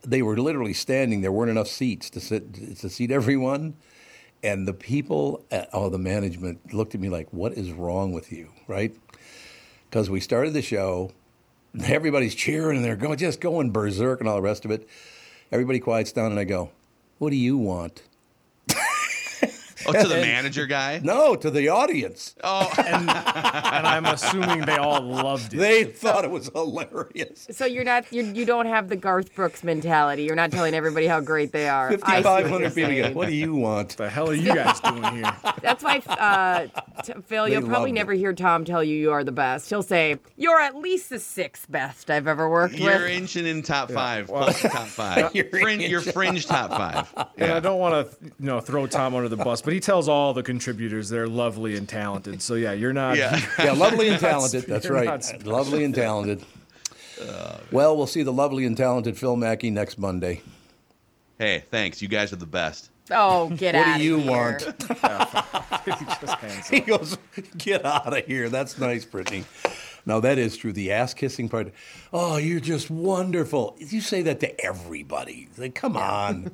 [0.05, 1.21] They were literally standing.
[1.21, 3.75] There weren't enough seats to sit to seat everyone,
[4.43, 8.31] and the people, at, oh, the management looked at me like, "What is wrong with
[8.31, 8.95] you?" Right?
[9.89, 11.11] Because we started the show,
[11.83, 14.87] everybody's cheering and they're going just going berserk and all the rest of it.
[15.51, 16.69] Everybody quiets down and I go,
[17.17, 18.03] "What do you want?"
[19.87, 20.99] Oh, to the manager guy.
[21.03, 22.35] No, to the audience.
[22.43, 25.57] Oh, and, and I'm assuming they all loved it.
[25.57, 27.47] They thought it was hilarious.
[27.51, 30.23] So you're not you you don't have the Garth Brooks mentality.
[30.23, 31.87] You're not telling everybody how great they are.
[31.87, 33.13] I see what 5,500 people go, saying.
[33.15, 33.77] What do you want?
[33.77, 35.33] What the hell are you guys doing here?
[35.61, 36.67] That's why, uh,
[37.03, 38.17] t- Phil, They you'll probably never it.
[38.17, 39.69] hear Tom tell you you are the best.
[39.69, 43.11] He'll say, You're at least the sixth best I've ever worked you're with.
[43.11, 45.35] inching in top five, close to top five.
[45.35, 47.27] You're Fringe, you're fringe top five.
[47.37, 50.07] And I don't want to, you know, throw Tom under the bus, but he tells
[50.07, 52.41] all the contributors they're lovely and talented.
[52.41, 53.17] So yeah, you're not.
[53.17, 53.39] Yeah.
[53.59, 54.65] Yeah, lovely and talented.
[54.65, 55.45] That's right.
[55.45, 56.43] Lovely and talented.
[57.71, 60.41] Well, we'll see the lovely and talented Phil Mackey next Monday.
[61.39, 62.01] Hey, thanks.
[62.01, 62.89] You guys are the best.
[63.11, 63.79] Oh, get out!
[63.85, 64.31] What out do you here.
[64.31, 64.63] want?
[65.87, 66.85] He just hands He up.
[66.87, 67.17] goes,
[67.57, 69.45] "Get out of here." That's nice, Brittany.
[70.05, 70.73] Now that is true.
[70.73, 71.71] The ass kissing part.
[72.11, 73.77] Oh, you're just wonderful.
[73.79, 75.47] You say that to everybody.
[75.57, 76.51] Like, come on.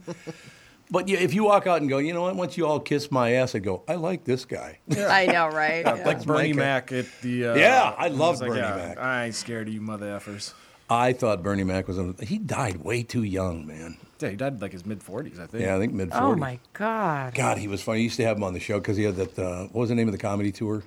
[0.94, 2.36] But you, if you walk out and go, you know what?
[2.36, 4.78] Once you all kiss my ass, I go, I like this guy.
[4.96, 5.84] I know, right?
[5.84, 7.48] Like That's Bernie Mac at the.
[7.48, 9.00] Uh, Yeah, I love was like, Bernie yeah, Mac.
[9.00, 10.54] I ain't scared of you, mother effers.
[10.92, 11.98] I thought Bernie Mac was.
[11.98, 13.98] On, he died way too young, man.
[14.20, 15.64] Yeah, he died like his mid 40s, I think.
[15.64, 16.22] Yeah, I think mid 40s.
[16.22, 17.34] Oh, my God.
[17.34, 18.02] God, he was funny.
[18.02, 19.40] I used to have him on the show because he had that.
[19.40, 20.84] Uh, what was the name of the comedy tour?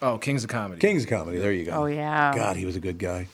[0.00, 0.80] Oh, Kings of Comedy.
[0.80, 1.38] King's of Comedy.
[1.38, 1.72] There you go.
[1.72, 2.32] Oh, yeah.
[2.32, 3.26] God, he was a good guy.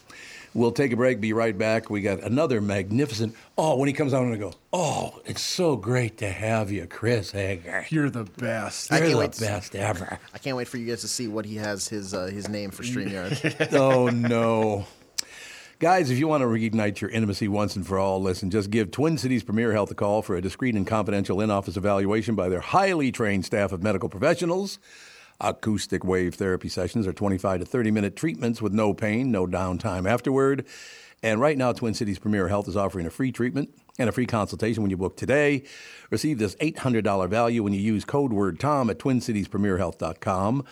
[0.54, 1.20] We'll take a break.
[1.20, 1.88] Be right back.
[1.88, 3.34] We got another magnificent.
[3.56, 4.54] Oh, when he comes on, I'm going to go.
[4.72, 7.86] Oh, it's so great to have you, Chris Hager.
[7.88, 8.90] You're the best.
[8.90, 10.18] You're can't the wait to- best ever.
[10.34, 12.70] I can't wait for you guys to see what he has his uh, his name
[12.70, 13.72] for StreamYard.
[13.72, 14.86] oh no.
[15.78, 18.92] Guys, if you want to reignite your intimacy once and for all, listen, just give
[18.92, 22.48] Twin Cities Premier Health a call for a discreet and confidential in office evaluation by
[22.48, 24.78] their highly trained staff of medical professionals.
[25.42, 30.08] Acoustic wave therapy sessions are 25 to 30 minute treatments with no pain, no downtime
[30.08, 30.64] afterward.
[31.20, 34.26] And right now, Twin Cities Premier Health is offering a free treatment and a free
[34.26, 35.64] consultation when you book today.
[36.10, 40.64] Receive this $800 value when you use code word TOM at twincitiespremierhealth.com.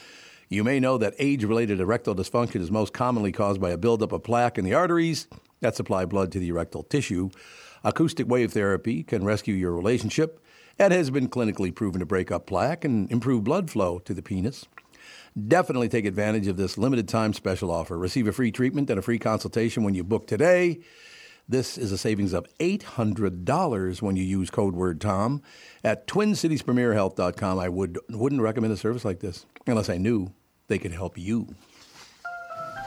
[0.49, 4.13] You may know that age related erectile dysfunction is most commonly caused by a buildup
[4.13, 5.29] of plaque in the arteries
[5.61, 7.31] that supply blood to the erectile tissue.
[7.85, 10.45] Acoustic wave therapy can rescue your relationship
[10.81, 14.23] and has been clinically proven to break up plaque and improve blood flow to the
[14.23, 14.67] penis.
[15.47, 17.99] Definitely take advantage of this limited time special offer.
[17.99, 20.81] Receive a free treatment and a free consultation when you book today.
[21.47, 25.43] This is a savings of $800 when you use code word TOM
[25.85, 27.59] at twincitiespremierhealth.com.
[27.59, 30.33] I would, wouldn't recommend a service like this unless I knew
[30.69, 31.55] they could help you.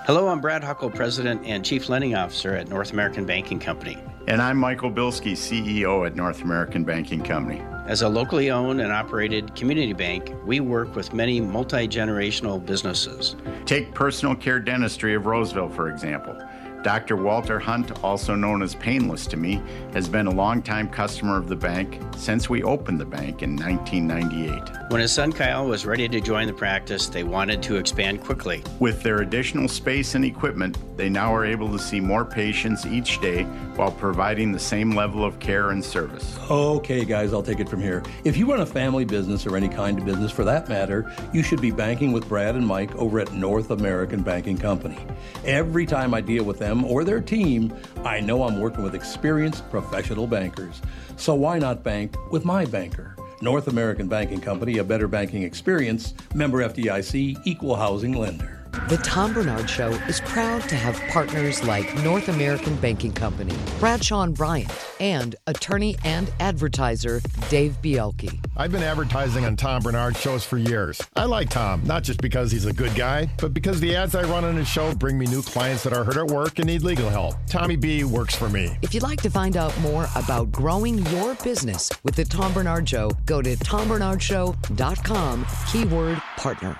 [0.06, 3.98] Hello, I'm Brad Huckle, President and Chief Lending Officer at North American Banking Company.
[4.28, 7.62] And I'm Michael Bilski, CEO at North American Banking Company.
[7.88, 13.38] As a locally owned and operated community bank, we work with many multi generational businesses.
[13.66, 16.38] Take personal care dentistry of Roseville, for example.
[16.84, 17.16] Dr.
[17.16, 19.62] Walter Hunt, also known as Painless to me,
[19.94, 24.92] has been a longtime customer of the bank since we opened the bank in 1998.
[24.92, 28.64] When his son Kyle was ready to join the practice, they wanted to expand quickly.
[28.80, 33.22] With their additional space and equipment, they now are able to see more patients each
[33.22, 36.38] day while providing the same level of care and service.
[36.50, 38.04] Okay, guys, I'll take it from here.
[38.24, 41.44] If you run a family business or any kind of business for that matter, you
[41.44, 45.00] should be banking with Brad and Mike over at North American Banking Company.
[45.46, 49.70] Every time I deal with them or their team, I know I'm working with experienced
[49.70, 50.82] professional bankers.
[51.18, 53.16] So why not bank with my banker?
[53.42, 58.63] North American Banking Company, a better banking experience, member FDIC, equal housing lender.
[58.90, 64.24] The Tom Barnard Show is proud to have partners like North American Banking Company, Bradshaw
[64.24, 68.44] and Bryant, and attorney and advertiser Dave Bielke.
[68.58, 71.00] I've been advertising on Tom Barnard shows for years.
[71.16, 74.24] I like Tom, not just because he's a good guy, but because the ads I
[74.24, 76.82] run on his show bring me new clients that are hurt at work and need
[76.82, 77.36] legal help.
[77.46, 78.76] Tommy B works for me.
[78.82, 82.90] If you'd like to find out more about growing your business with the Tom Barnard
[82.90, 86.80] Show, go to tombarnardshow.com, keyword partner.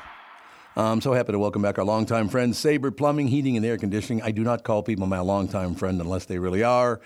[0.76, 4.24] I'm so happy to welcome back our longtime friend, Sabre Plumbing, Heating, and Air Conditioning.
[4.24, 7.00] I do not call people my longtime friend unless they really are,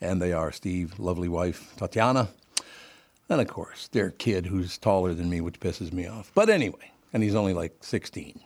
[0.00, 2.30] and they are Steve, lovely wife, Tatiana,
[3.28, 6.32] and of course, their kid who's taller than me, which pisses me off.
[6.34, 8.40] But anyway, and he's only like 16.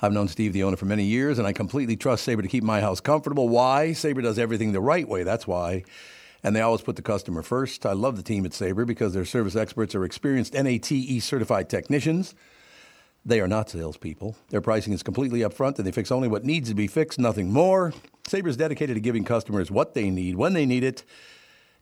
[0.00, 2.62] I've known Steve, the owner, for many years, and I completely trust Sabre to keep
[2.62, 3.48] my house comfortable.
[3.48, 3.92] Why?
[3.92, 5.24] Sabre does everything the right way.
[5.24, 5.82] That's why.
[6.44, 7.84] And they always put the customer first.
[7.84, 12.36] I love the team at Sabre because their service experts are experienced NATE certified technicians.
[13.24, 14.36] They are not salespeople.
[14.48, 17.52] Their pricing is completely upfront and they fix only what needs to be fixed, nothing
[17.52, 17.92] more.
[18.26, 21.04] Sabre is dedicated to giving customers what they need, when they need it,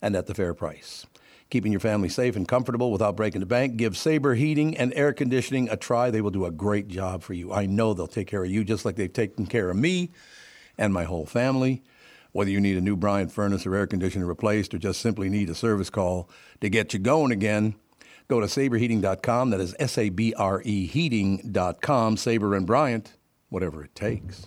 [0.02, 1.06] and at the fair price.
[1.50, 5.12] Keeping your family safe and comfortable without breaking the bank, give Sabre Heating and Air
[5.12, 6.10] Conditioning a try.
[6.10, 7.52] They will do a great job for you.
[7.52, 10.10] I know they'll take care of you just like they've taken care of me
[10.76, 11.82] and my whole family.
[12.32, 15.48] Whether you need a new Bryant furnace or air conditioner replaced or just simply need
[15.48, 16.28] a service call
[16.60, 17.76] to get you going again,
[18.28, 19.50] go to sabreheating.com.
[19.50, 22.16] That is S A B R E heating.com.
[22.16, 23.14] Sabre and Bryant,
[23.48, 24.46] whatever it takes.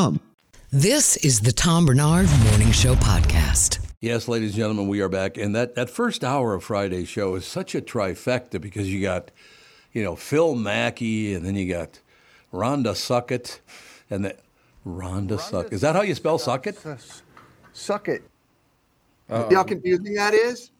[0.73, 3.79] This is the Tom Barnard Morning Show podcast.
[3.99, 5.37] Yes, ladies and gentlemen, we are back.
[5.37, 9.31] And that, that first hour of Friday's show is such a trifecta because you got,
[9.91, 11.99] you know, Phil Mackey and then you got
[12.53, 13.59] Rhonda Suckett
[14.09, 14.37] and the
[14.87, 15.73] Rhonda Suck.
[15.73, 16.77] Is that how you spell Suckett?
[17.73, 18.23] Suck it.
[19.29, 20.71] See how confusing that is?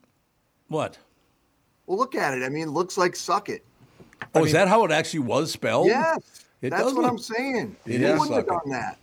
[0.69, 0.97] What?
[1.85, 2.43] Well, look at it.
[2.43, 3.65] I mean, it looks like suck it.
[4.33, 5.87] Oh, is that how it actually was spelled?
[5.87, 6.45] Yes.
[6.61, 7.75] It that's does what look- I'm saying.
[7.85, 8.97] It Who is wouldn't have done that?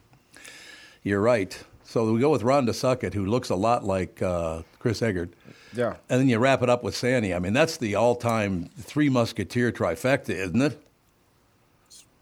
[1.09, 1.59] You're right.
[1.85, 5.33] So we go with Rhonda Suckett, who looks a lot like uh, Chris Egert.
[5.75, 5.97] Yeah.
[6.11, 7.33] And then you wrap it up with Sandy.
[7.33, 10.79] I mean, that's the all-time three musketeer trifecta, isn't it?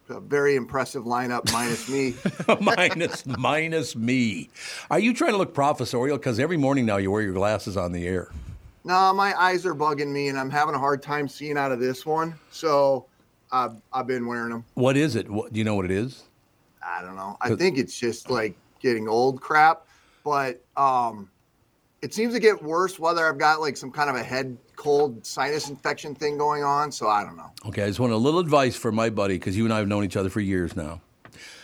[0.09, 2.14] A very impressive lineup, minus me.
[2.61, 4.51] minus minus me.
[4.89, 6.16] Are you trying to look professorial?
[6.16, 8.30] Because every morning now you wear your glasses on the air.
[8.84, 11.80] no, my eyes are bugging me, and I'm having a hard time seeing out of
[11.80, 12.37] this one.
[12.53, 13.07] So
[13.51, 14.64] I've, I've been wearing them.
[14.74, 15.28] What is it?
[15.28, 16.22] What, do you know what it is?
[16.80, 17.37] I don't know.
[17.41, 19.86] I think it's just like getting old crap,
[20.24, 21.30] but um,
[22.02, 25.24] it seems to get worse whether I've got like some kind of a head cold
[25.24, 26.92] sinus infection thing going on.
[26.92, 27.50] So I don't know.
[27.66, 29.88] Okay, I just want a little advice for my buddy because you and I have
[29.88, 31.00] known each other for years now.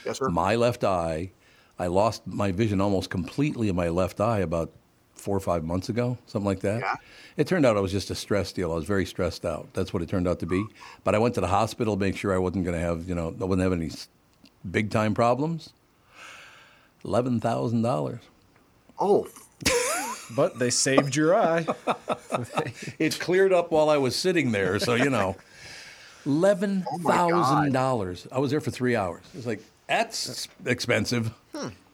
[0.04, 0.28] Yes, sir.
[0.28, 1.30] My left eye,
[1.78, 4.72] I lost my vision almost completely in my left eye about
[5.14, 6.80] four or five months ago, something like that.
[6.80, 6.96] Yeah.
[7.36, 8.72] It turned out it was just a stress deal.
[8.72, 9.68] I was very stressed out.
[9.72, 10.64] That's what it turned out to be.
[11.04, 13.14] But I went to the hospital to make sure I wasn't going to have, you
[13.14, 13.90] know, I wouldn't have any
[14.68, 15.72] big time problems.
[17.04, 18.20] Eleven thousand dollars.
[18.98, 19.26] Oh,
[20.36, 21.66] But they saved your eye.
[22.98, 25.36] It cleared up while I was sitting there, so you know,
[26.24, 28.26] eleven thousand dollars.
[28.32, 29.22] I was there for three hours.
[29.34, 31.30] It's like that's expensive.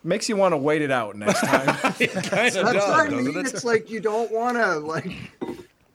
[0.05, 1.67] Makes you want to wait it out next time.
[1.77, 3.37] Kind of That's does, what I doesn't mean.
[3.37, 3.47] it?
[3.53, 5.11] It's like you don't want to like.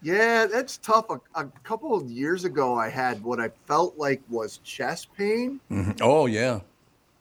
[0.02, 1.06] Yeah, that's tough.
[1.10, 5.62] A, a couple of years ago, I had what I felt like was chest pain,
[5.72, 6.00] Mhm.
[6.02, 6.60] Oh yeah.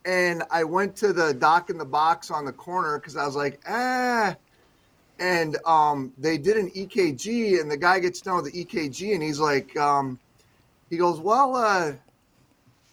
[0.04, 3.36] And I went to the doc in the box on the corner because I was
[3.36, 4.36] like, ah.
[5.18, 9.22] And um, they did an EKG, and the guy gets done with the EKG, and
[9.22, 10.18] he's like, um,
[10.90, 11.92] he goes, well, uh,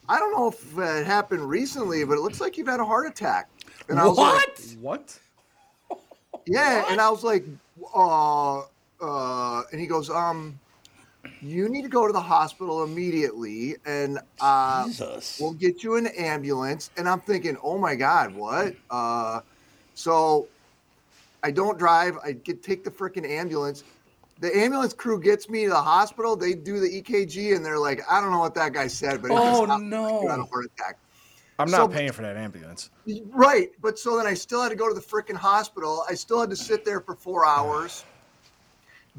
[0.07, 3.07] I don't know if it happened recently, but it looks like you've had a heart
[3.07, 3.49] attack.
[3.87, 5.19] And I was like, what?
[6.45, 7.45] Yeah, and I was like,
[7.95, 8.61] uh,
[9.01, 10.59] uh, and he goes, um,
[11.41, 15.39] you need to go to the hospital immediately, and uh, Jesus.
[15.39, 16.89] we'll get you an ambulance.
[16.97, 18.75] And I'm thinking, oh my god, what?
[18.89, 19.41] Uh,
[19.93, 20.47] so
[21.43, 22.17] I don't drive.
[22.23, 23.83] I get take the freaking ambulance.
[24.41, 26.35] The ambulance crew gets me to the hospital.
[26.35, 29.31] They do the EKG, and they're like, I don't know what that guy said, but
[29.31, 30.21] it Oh, just sounds like no.
[30.21, 30.97] you had a heart attack.
[31.57, 32.89] I'm not So- paying for that ambulance.
[33.31, 36.05] Right, but so then I still had to go to the freaking hospital.
[36.09, 38.05] I still had to sit there for four hours,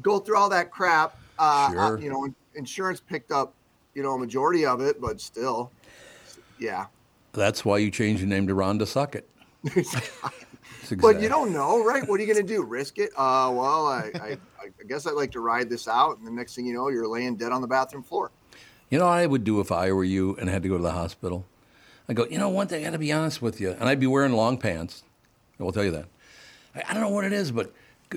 [0.01, 1.17] go through all that crap.
[1.41, 1.79] Uh, Sure.
[1.79, 3.55] uh, you know, insurance picked up,
[3.95, 5.71] you know, a majority of it, but still,
[6.59, 6.85] yeah.
[7.33, 9.23] That's why you changed your name to Rhonda Suckett.
[9.63, 12.07] That's But you don't know, right?
[12.07, 12.61] What are you going to do?
[12.63, 13.09] Risk it?
[13.15, 16.55] Uh, well, I, I, I guess I'd like to ride this out, and the next
[16.55, 18.29] thing you know, you're laying dead on the bathroom floor.
[18.89, 20.83] You know, what I would do if I were you and had to go to
[20.83, 21.45] the hospital.
[22.07, 23.99] I go, you know, one thing I got to be honest with you, and I'd
[23.99, 25.03] be wearing long pants.
[25.59, 26.05] I will tell you that.
[26.75, 27.73] I, I don't know what it is, but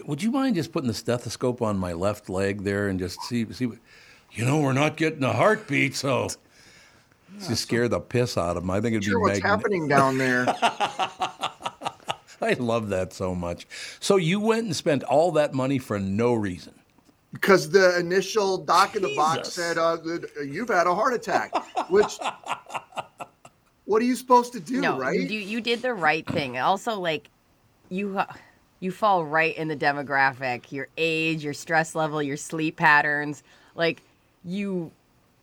[0.07, 3.51] would you mind just putting the stethoscope on my left leg there and just see
[3.53, 3.67] see?
[3.67, 3.79] What,
[4.33, 6.29] you know, we're not getting a heartbeat, so
[7.47, 8.71] just scare the piss out of them.
[8.71, 10.47] I think it'd Sure, be what's magni- happening down there?
[12.41, 13.67] I love that so much.
[14.01, 16.75] So you went and spent all that money for no reason.
[17.33, 19.97] because the initial doc in the box said uh,
[20.45, 21.53] you've had a heart attack,
[21.91, 22.19] which
[23.87, 25.19] what are you supposed to do, no, right?
[25.19, 26.59] you you did the right thing.
[26.59, 27.31] Also, like
[27.89, 28.27] you uh,
[28.81, 33.43] you fall right in the demographic, your age, your stress level, your sleep patterns.
[33.75, 34.03] Like
[34.45, 34.91] you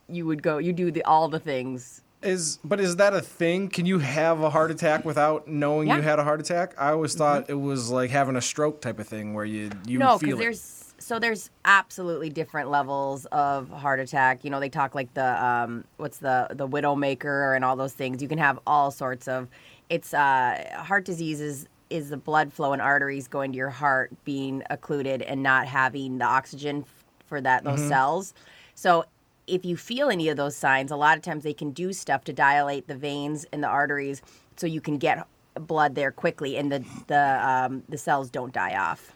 [0.08, 2.02] you would go, you do the all the things.
[2.22, 3.68] Is but is that a thing?
[3.68, 5.96] Can you have a heart attack without knowing Yeah.
[5.96, 6.74] you had a heart attack?
[6.78, 9.98] I always thought it was like having a stroke type of thing where you you
[9.98, 10.42] no, feel because it.
[10.42, 14.44] there's so there's absolutely different levels of heart attack.
[14.44, 18.22] You know, they talk like the um, what's the the widowmaker and all those things.
[18.22, 19.48] You can have all sorts of
[19.90, 24.10] it's uh, heart disease is is the blood flow and arteries going to your heart
[24.24, 27.88] being occluded and not having the oxygen f- for that those Mhm.
[27.88, 28.34] cells.
[28.74, 29.04] So
[29.46, 32.24] if you feel any of those signs, a lot of times they can do stuff
[32.24, 34.22] to dilate the veins and the arteries
[34.56, 38.74] so you can get blood there quickly and the the um, the cells don't die
[38.76, 39.12] off.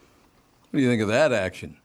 [0.70, 1.76] What do you think of that action?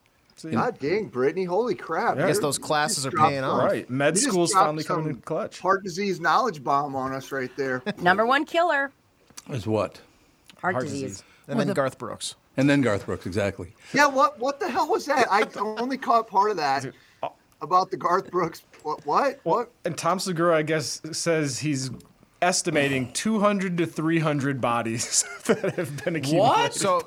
[0.51, 2.17] God dang, Brittany, holy crap!
[2.17, 3.63] I guess those classes are paying off.
[3.63, 3.87] Right.
[3.91, 5.59] Med you just school's finally coming some in clutch.
[5.59, 7.83] Heart disease knowledge bomb on us right there.
[8.01, 8.91] Number one killer,
[9.51, 10.01] Is what?
[10.61, 11.23] Heart, disease.
[11.47, 12.35] And then Garth Brooks.
[12.57, 13.73] And then Garth Brooks, exactly.
[13.93, 15.27] Yeah, what what the hell was that?
[15.29, 16.85] I only caught part of that
[17.61, 18.63] about the Garth Brooks.
[18.83, 19.05] What?
[19.05, 19.39] What?
[19.43, 19.71] what?
[19.85, 21.91] And Tom Segura, I guess, says he's
[22.41, 26.39] estimating 200 to 300 bodies that have been accumulated.
[26.39, 26.73] What?
[26.73, 27.01] So,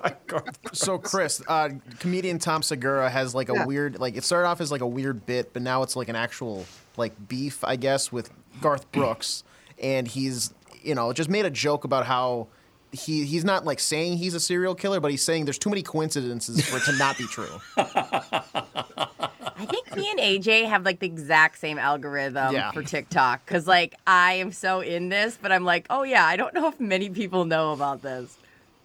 [0.73, 3.65] so Chris, uh, comedian Tom Segura has like a Yeah.
[3.67, 6.17] weird, like it started off as like a weird bit, but now it's like an
[6.17, 6.65] actual
[6.97, 8.31] like beef, I guess, with
[8.61, 9.43] Garth Brooks,
[9.83, 12.47] and he's you know just made a joke about how.
[12.95, 15.83] He, he's not like saying he's a serial killer, but he's saying there's too many
[15.83, 17.61] coincidences for it to not be true.
[17.77, 22.71] I think me and AJ have like the exact same algorithm Yeah.
[22.73, 26.37] for TikTok because like I am so in this, but I'm like, oh yeah, I
[26.37, 28.37] don't know if many people know about this.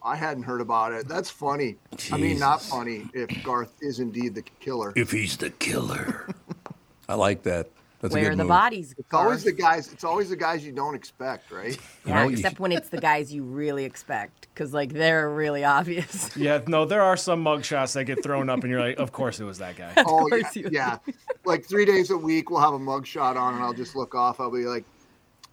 [0.03, 1.07] I hadn't heard about it.
[1.07, 1.75] That's funny.
[2.11, 4.93] I mean, not funny if Garth is indeed the killer.
[4.95, 6.27] If he's the killer.
[7.09, 7.69] I like that.
[8.01, 8.49] That's a Where good the move.
[8.49, 8.95] bodies?
[8.97, 9.91] It's always the guys.
[9.91, 11.77] It's always the guys you don't expect, right?
[12.05, 16.29] Yeah, except when it's the guys you really expect because like they're really obvious.
[16.37, 19.39] Yeah, no, there are some mugshots that get thrown up, and you're like, of course
[19.39, 19.91] it was that guy.
[19.97, 20.97] Oh yeah, yeah.
[21.45, 24.13] Like three days a week, we'll have a mug shot on, and I'll just look
[24.15, 24.39] off.
[24.39, 24.85] I'll be like,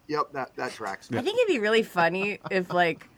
[0.07, 3.09] "Yep, that that tracks." I think it'd be really funny if like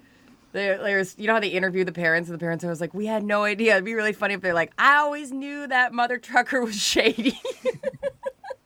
[0.53, 2.93] there, there's you know how they interview the parents and the parents are always like,
[2.93, 3.73] we had no idea.
[3.73, 7.39] It'd be really funny if they're like, I always knew that mother trucker was shady.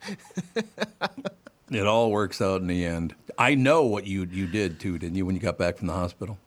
[1.74, 3.16] It all works out in the end.
[3.38, 5.94] I know what you you did too, didn't you, when you got back from the
[5.94, 6.38] hospital?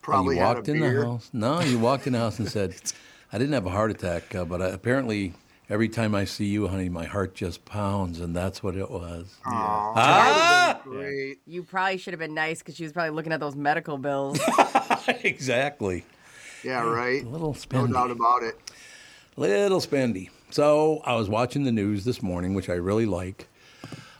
[0.00, 1.00] Probably you had a walked in beer.
[1.00, 1.30] the house.
[1.32, 2.74] No, you walked in the house and said,
[3.32, 5.32] "I didn't have a heart attack, uh, but I, apparently
[5.68, 9.34] every time I see you, honey, my heart just pounds, and that's what it was."
[9.44, 10.80] Ah!
[10.84, 11.38] Great.
[11.46, 14.38] you probably should have been nice because she was probably looking at those medical bills.
[15.24, 16.04] exactly.
[16.62, 17.24] Yeah, right.
[17.24, 18.56] A little No doubt about it.
[19.36, 20.30] Little spendy.
[20.54, 23.48] So I was watching the news this morning, which I really like.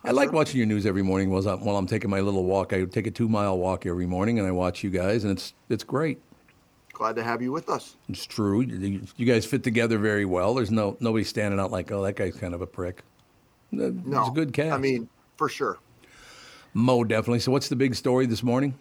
[0.02, 2.72] I like watching your news every morning while I'm, while I'm taking my little walk.
[2.72, 5.54] I take a two mile walk every morning, and I watch you guys, and it's
[5.68, 6.20] it's great.
[6.92, 7.94] Glad to have you with us.
[8.08, 8.62] It's true.
[8.62, 10.54] You, guys fit together very well.
[10.54, 13.04] There's no nobody standing out like, oh, that guy's kind of a prick.
[13.70, 14.74] No, it's a good cast.
[14.74, 15.78] I mean, for sure.
[16.72, 17.38] Mo definitely.
[17.38, 18.74] So what's the big story this morning?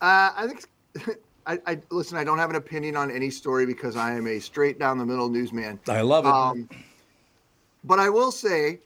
[0.00, 1.18] Uh, I think.
[1.46, 2.18] I, I listen.
[2.18, 5.06] I don't have an opinion on any story because I am a straight down the
[5.06, 5.80] middle newsman.
[5.88, 6.28] I love it.
[6.28, 6.68] Um,
[7.84, 8.80] but I will say,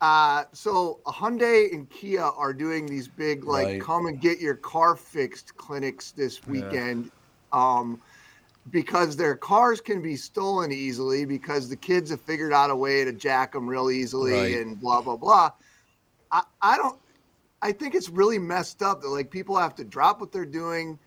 [0.00, 3.80] uh, so Hyundai and Kia are doing these big like Right.
[3.80, 7.10] come and get your car fixed clinics this weekend.
[7.52, 8.00] Um,
[8.70, 13.04] because their cars can be stolen easily because the kids have figured out a way
[13.04, 14.56] to jack them real easily Right.
[14.58, 15.50] and blah blah blah.
[16.30, 16.98] I, I don't
[17.60, 20.98] I think it's really messed up that like people have to drop what they're doing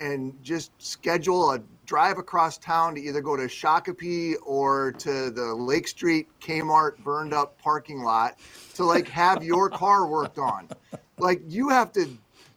[0.00, 5.54] and just schedule a drive across town to either go to Shakopee or to the
[5.54, 8.38] Lake Street Kmart burned up parking lot
[8.74, 10.68] to like have your car worked on.
[11.16, 12.06] Like you have to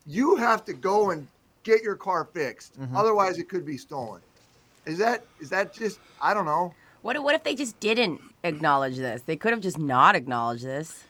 [0.05, 1.25] you have to go and
[1.63, 2.79] get your car fixed.
[2.79, 2.95] Mm-hmm.
[2.95, 4.21] Otherwise it could be stolen.
[4.85, 6.73] Is that is that just I don't know.
[7.01, 9.21] what, what if they just didn't acknowledge this?
[9.21, 11.05] They could have just not acknowledged this.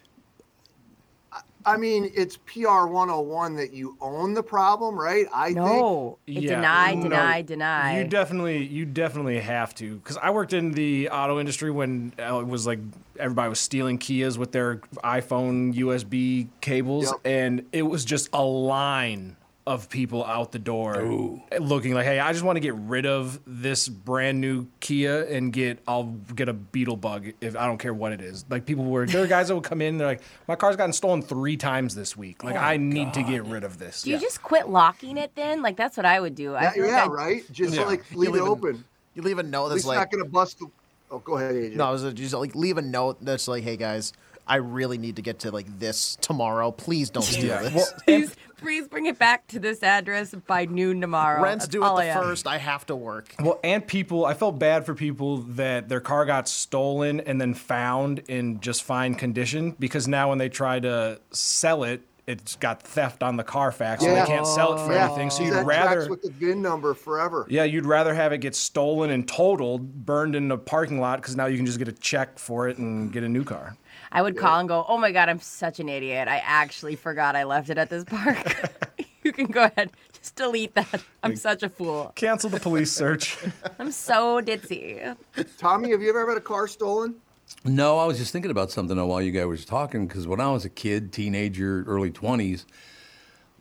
[1.66, 5.26] I mean, it's PR 101 that you own the problem, right?
[5.34, 6.18] I No.
[6.26, 6.38] think.
[6.38, 8.00] It deny, deny, deny.
[8.00, 12.40] You definitely, you definitely have to, because I worked in the auto industry when uh,
[12.40, 12.80] it was like
[13.20, 19.36] everybody was stealing Kias with their iPhone USB cables, and it was just a line
[19.68, 23.40] of people out the door looking like, "Hey, I just want to get rid of
[23.46, 26.06] this brand new Kia and get, I'll
[26.36, 29.24] get a Beetle Bug if I don't care what it is." Like people were, there
[29.24, 32.18] are guys that would come in, they're like, "My car's gotten stolen three times this
[32.18, 32.44] week.
[32.44, 35.36] Like Oh, I need to get rid of this." Do you just quit locking it
[35.36, 35.62] then?
[35.62, 36.56] Like that's what I would do.
[36.56, 37.52] I Yeah, feel like yeah, I'd- right?
[37.52, 37.84] Just Yeah.
[37.86, 38.84] like leave it leave it- open.
[39.14, 40.68] You leave a note At that's least like, not going to bust the.
[41.12, 41.76] Oh, go ahead, AJ.
[41.76, 44.14] no, I was just like leave a note that's like, hey guys,
[44.48, 46.72] I really need to get to like this tomorrow.
[46.72, 47.62] Please don't steal Yeah.
[47.64, 47.74] this.
[47.74, 51.42] Well, Please, please bring it back to this address by noon tomorrow.
[51.42, 52.24] Rent's That's due all at I the ask.
[52.24, 52.48] first.
[52.48, 53.34] I have to work.
[53.40, 57.54] Well, and people, I felt bad for people that their car got stolen and then
[57.54, 62.84] found in just fine condition because now when they try to sell it, it's got
[62.84, 64.22] theft on the Carfax, so Yeah.
[64.22, 65.32] they can't sell it for Yeah, anything.
[65.32, 67.48] So you'd that rather, with the VIN number forever.
[67.50, 71.36] yeah, you'd rather have it get stolen and totaled, burned in a parking lot because
[71.36, 73.76] now you can just get a check for it and get a new car.
[74.12, 76.28] I would call and go, "Oh my god, I'm such an idiot.
[76.28, 78.72] I actually forgot I left it at this park."
[79.24, 79.92] You can go ahead.
[80.20, 81.04] Just delete that.
[81.24, 82.12] I'm such a fool.
[82.16, 83.38] Cancel the police search.
[83.80, 85.16] I'm so ditzy.
[85.58, 87.16] Tommy, have you ever had a car stolen?
[87.64, 90.52] No, I was just thinking about something while you guys were talking because when I
[90.52, 92.66] was a kid, teenager, early 20s,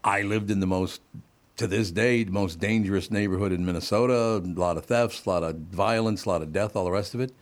[0.02, 1.02] I lived in the most,
[1.56, 4.36] to this day, the most dangerous neighborhood in Minnesota.
[4.36, 7.14] A lot of thefts, a lot of violence, a lot of death, all the rest
[7.14, 7.32] of it.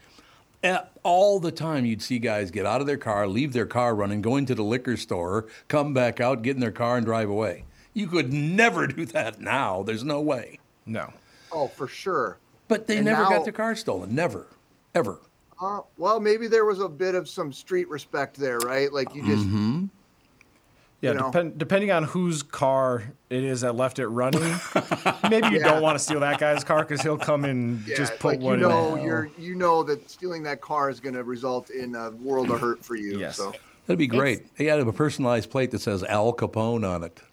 [0.63, 3.95] And all the time, you'd see guys get out of their car, leave their car
[3.95, 7.29] running, go into the liquor store, come back out, get in their car, and drive
[7.31, 7.65] away.
[7.95, 9.83] You could never do that now.
[9.85, 10.59] There's no way.
[10.85, 11.13] No.
[11.53, 12.39] Oh, for sure.
[12.67, 14.15] But they And never now- got their car stolen.
[14.15, 14.47] Never.
[14.95, 15.21] Ever.
[15.61, 18.93] Uh, well, maybe there was a bit of some street respect there, right?
[18.93, 19.87] Like you just Mm-hmm.
[21.01, 21.27] Yeah, You know?
[21.27, 24.43] depend, depending on whose car it is that left it running,
[25.31, 25.65] maybe you Yeah.
[25.71, 28.41] don't want to steal that guy's car because he'll come and yeah, just put like
[28.41, 29.05] you one know in.
[29.05, 32.61] you're you know that stealing that car is going to result in a world of
[32.61, 33.19] hurt for you.
[33.21, 33.37] Yes.
[33.37, 33.53] So
[33.87, 34.47] That'd be great.
[34.59, 37.21] He had a personalized plate that says Al Capone on it.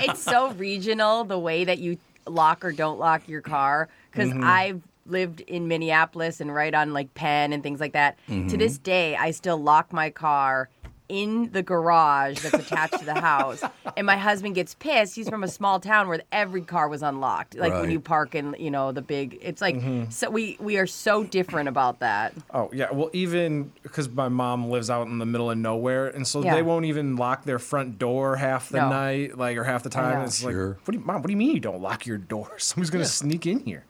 [0.00, 4.44] it's so regional the way that you lock or don't lock your car because Mhm.
[4.44, 8.18] I've lived in Minneapolis and right on like Penn and things like that.
[8.26, 8.58] To Mhm.
[8.58, 10.68] this day, I still lock my car
[11.08, 13.62] in the garage that's attached to the house.
[13.96, 15.16] And my husband gets pissed.
[15.16, 17.56] He's from a small town where every car was unlocked.
[17.56, 19.36] Like when you park in, you know, the big.
[19.42, 20.12] It's like Mhm.
[20.12, 22.32] so we we are so different about that.
[22.54, 26.24] Oh yeah, well even because my mom lives out in the middle of nowhere, and
[26.28, 26.54] so Yeah.
[26.54, 28.88] they won't even lock their front door half the No.
[28.90, 30.20] night, like or half the time.
[30.20, 30.68] It's Sure.
[30.68, 31.16] like, what do you, mom?
[31.16, 32.52] What do you mean you don't lock your door?
[32.58, 33.08] Somebody's gonna Yeah.
[33.08, 33.84] sneak in here.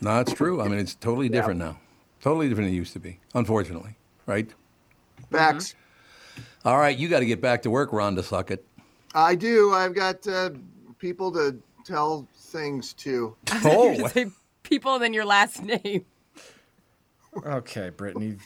[0.00, 0.62] No, it's true.
[0.62, 1.76] I mean, it's totally different now.
[2.22, 3.96] Totally different than it used to be, unfortunately.
[4.24, 4.48] Right?
[5.30, 5.74] Max,
[6.64, 8.60] All right, you got to get back to work, Rhonda Suckett.
[9.14, 9.72] I do.
[9.72, 10.50] I've got uh,
[10.98, 13.36] people to tell things to.
[13.64, 14.32] You're just saying
[14.62, 16.04] people and then your last name.
[17.44, 18.36] Okay, Brittany.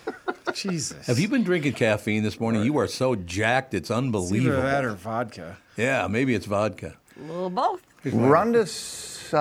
[0.52, 1.06] Jesus.
[1.06, 2.62] Have you been drinking caffeine this morning?
[2.64, 4.62] You are so jacked, it's It's either unbelievable.
[4.62, 5.56] that or vodka.
[5.76, 6.96] Yeah, maybe it's vodka.
[7.18, 7.82] A little both.
[8.04, 9.32] Rhonda, s-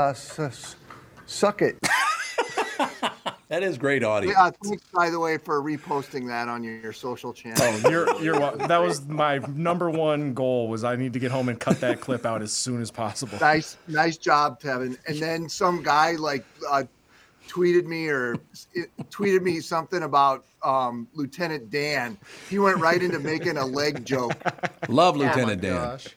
[3.51, 3.61] uh, s- s- suck it.
[3.61, 4.31] That is great audio.
[4.31, 7.57] Yeah, thanks by the way for reposting that on your, your social channel.
[7.61, 11.49] Oh, you're you're that was my number one goal was I need to get home
[11.49, 13.37] and cut that clip out as soon as possible.
[13.41, 14.97] nice, nice job, Tevin.
[15.07, 16.83] And then some guy like uh,
[17.49, 18.35] tweeted me or
[18.73, 22.17] it, tweeted me something about um, Lieutenant Dan.
[22.49, 24.33] He went right into making a leg joke.
[24.89, 25.27] Love Yeah.
[25.27, 25.75] Lieutenant Oh Dan.
[25.75, 26.07] gosh.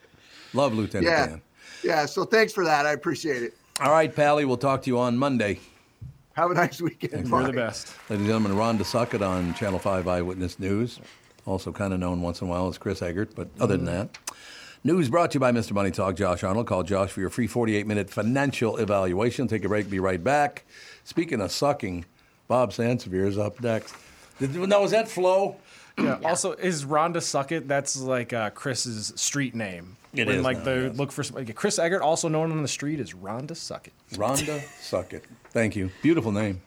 [0.53, 1.41] Love Lieutenant yeah, Dan.
[1.83, 2.05] yeah.
[2.05, 2.85] So thanks for that.
[2.85, 3.55] I appreciate it.
[3.81, 5.59] All right, Pally, we'll talk to you on Monday.
[6.35, 7.29] Have a nice weekend.
[7.29, 7.93] You're the best.
[8.09, 10.99] Ladies and gentlemen, Rhonda Suckett on Channel 5 Eyewitness News,
[11.45, 14.17] also kind of known once in a while as Chris Egert, but other than that.
[14.83, 15.71] News brought to you by Mr.
[15.71, 16.67] Money Talk, Josh Arnold.
[16.67, 19.47] Call Josh for your free 48 minute financial evaluation.
[19.47, 20.65] Take a break, be right back.
[21.05, 22.03] Speaking of sucking,
[22.49, 23.95] Bob Sansevere is up next.
[24.37, 25.55] Did, no, was that Flo?
[25.97, 26.19] Yeah.
[26.25, 27.69] Also, is Rhonda Suckett?
[27.69, 29.95] That's like uh, Chris's street name.
[30.13, 30.97] It when, is like now, they yes.
[30.97, 31.53] look for somebody.
[31.53, 33.93] Chris Egert, also known on the street as Rhonda Suckett.
[34.11, 35.23] Rhonda Suckett.
[35.55, 35.89] Thank you.
[36.01, 36.61] Beautiful name.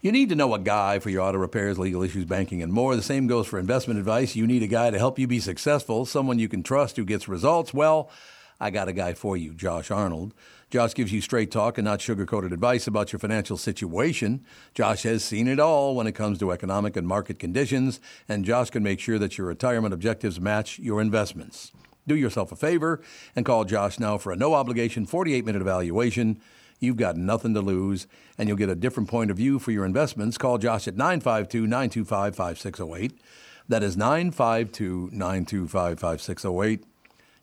[0.00, 2.96] You need to know a guy for your auto repairs, legal issues, banking, and more.
[2.96, 4.34] The same goes for investment advice.
[4.34, 7.28] You need a guy to help you be successful, someone you can trust who gets
[7.28, 7.72] results.
[7.72, 8.10] Well,
[8.58, 10.34] I got a guy for you, Josh Arnold.
[10.68, 14.44] Josh gives you straight talk and not sugar coated advice about your financial situation.
[14.74, 18.70] Josh has seen it all when it comes to economic and market conditions, and Josh
[18.70, 21.70] can make sure that your retirement objectives match your investments.
[22.08, 23.00] Do yourself a favor
[23.36, 26.40] and call Josh now for a no obligation 48 minute evaluation.
[26.82, 29.84] You've got nothing to lose, and you'll get a different point of view for your
[29.84, 30.36] investments.
[30.36, 33.20] Call Josh at 952 925 5608.
[33.68, 36.84] That is 952 925 5608.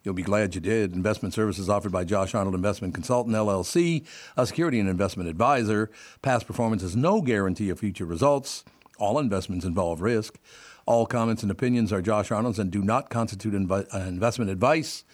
[0.03, 0.93] You'll be glad you did.
[0.93, 5.89] Investment services offered by Josh Arnold Investment Consultant, LLC, a security and investment advisor.
[6.21, 8.65] Past performance is no guarantee of future results.
[8.97, 10.37] All investments involve risk.
[10.85, 15.05] All comments and opinions are Josh Arnold's and do not constitute invi- uh, investment advice.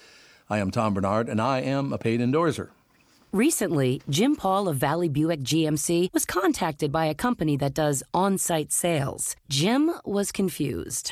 [0.49, 2.71] I am Tom Barnard, and I am a paid endorser.
[3.35, 8.37] Recently, Jim Paul of Valley Buick GMC was contacted by a company that does on
[8.37, 9.35] site sales.
[9.49, 11.11] Jim was confused.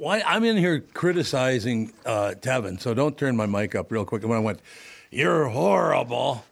[0.00, 4.22] Why I'm in here criticizing uh, Tevin, so don't turn my mic up real quick.
[4.22, 4.60] When I went,
[5.10, 6.42] "You're horrible."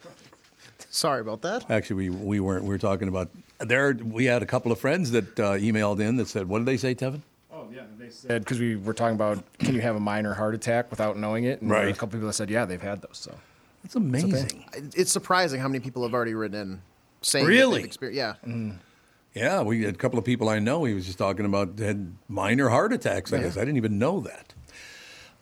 [0.90, 1.70] Sorry about that.
[1.70, 2.64] Actually, we, we weren't.
[2.64, 3.94] We were talking about there.
[3.94, 6.76] We had a couple of friends that uh, emailed in that said, "What did they
[6.76, 10.01] say, Tevin?" Oh yeah, they said because we were talking about can you have a
[10.01, 11.62] minor heart attack without knowing it?
[11.62, 11.88] And Right.
[11.88, 13.16] A couple people that said yeah, they've had those.
[13.16, 13.34] So
[13.82, 14.62] It's amazing.
[14.94, 16.82] It's surprising how many people have already written in
[17.22, 17.78] saying Really?
[17.78, 18.40] they've experienced.
[18.46, 18.72] Yeah.
[19.35, 20.85] Yeah, we had a couple of people I know.
[20.85, 23.33] He was just talking about had minor heart attacks.
[23.33, 24.55] I guess I didn't even know that.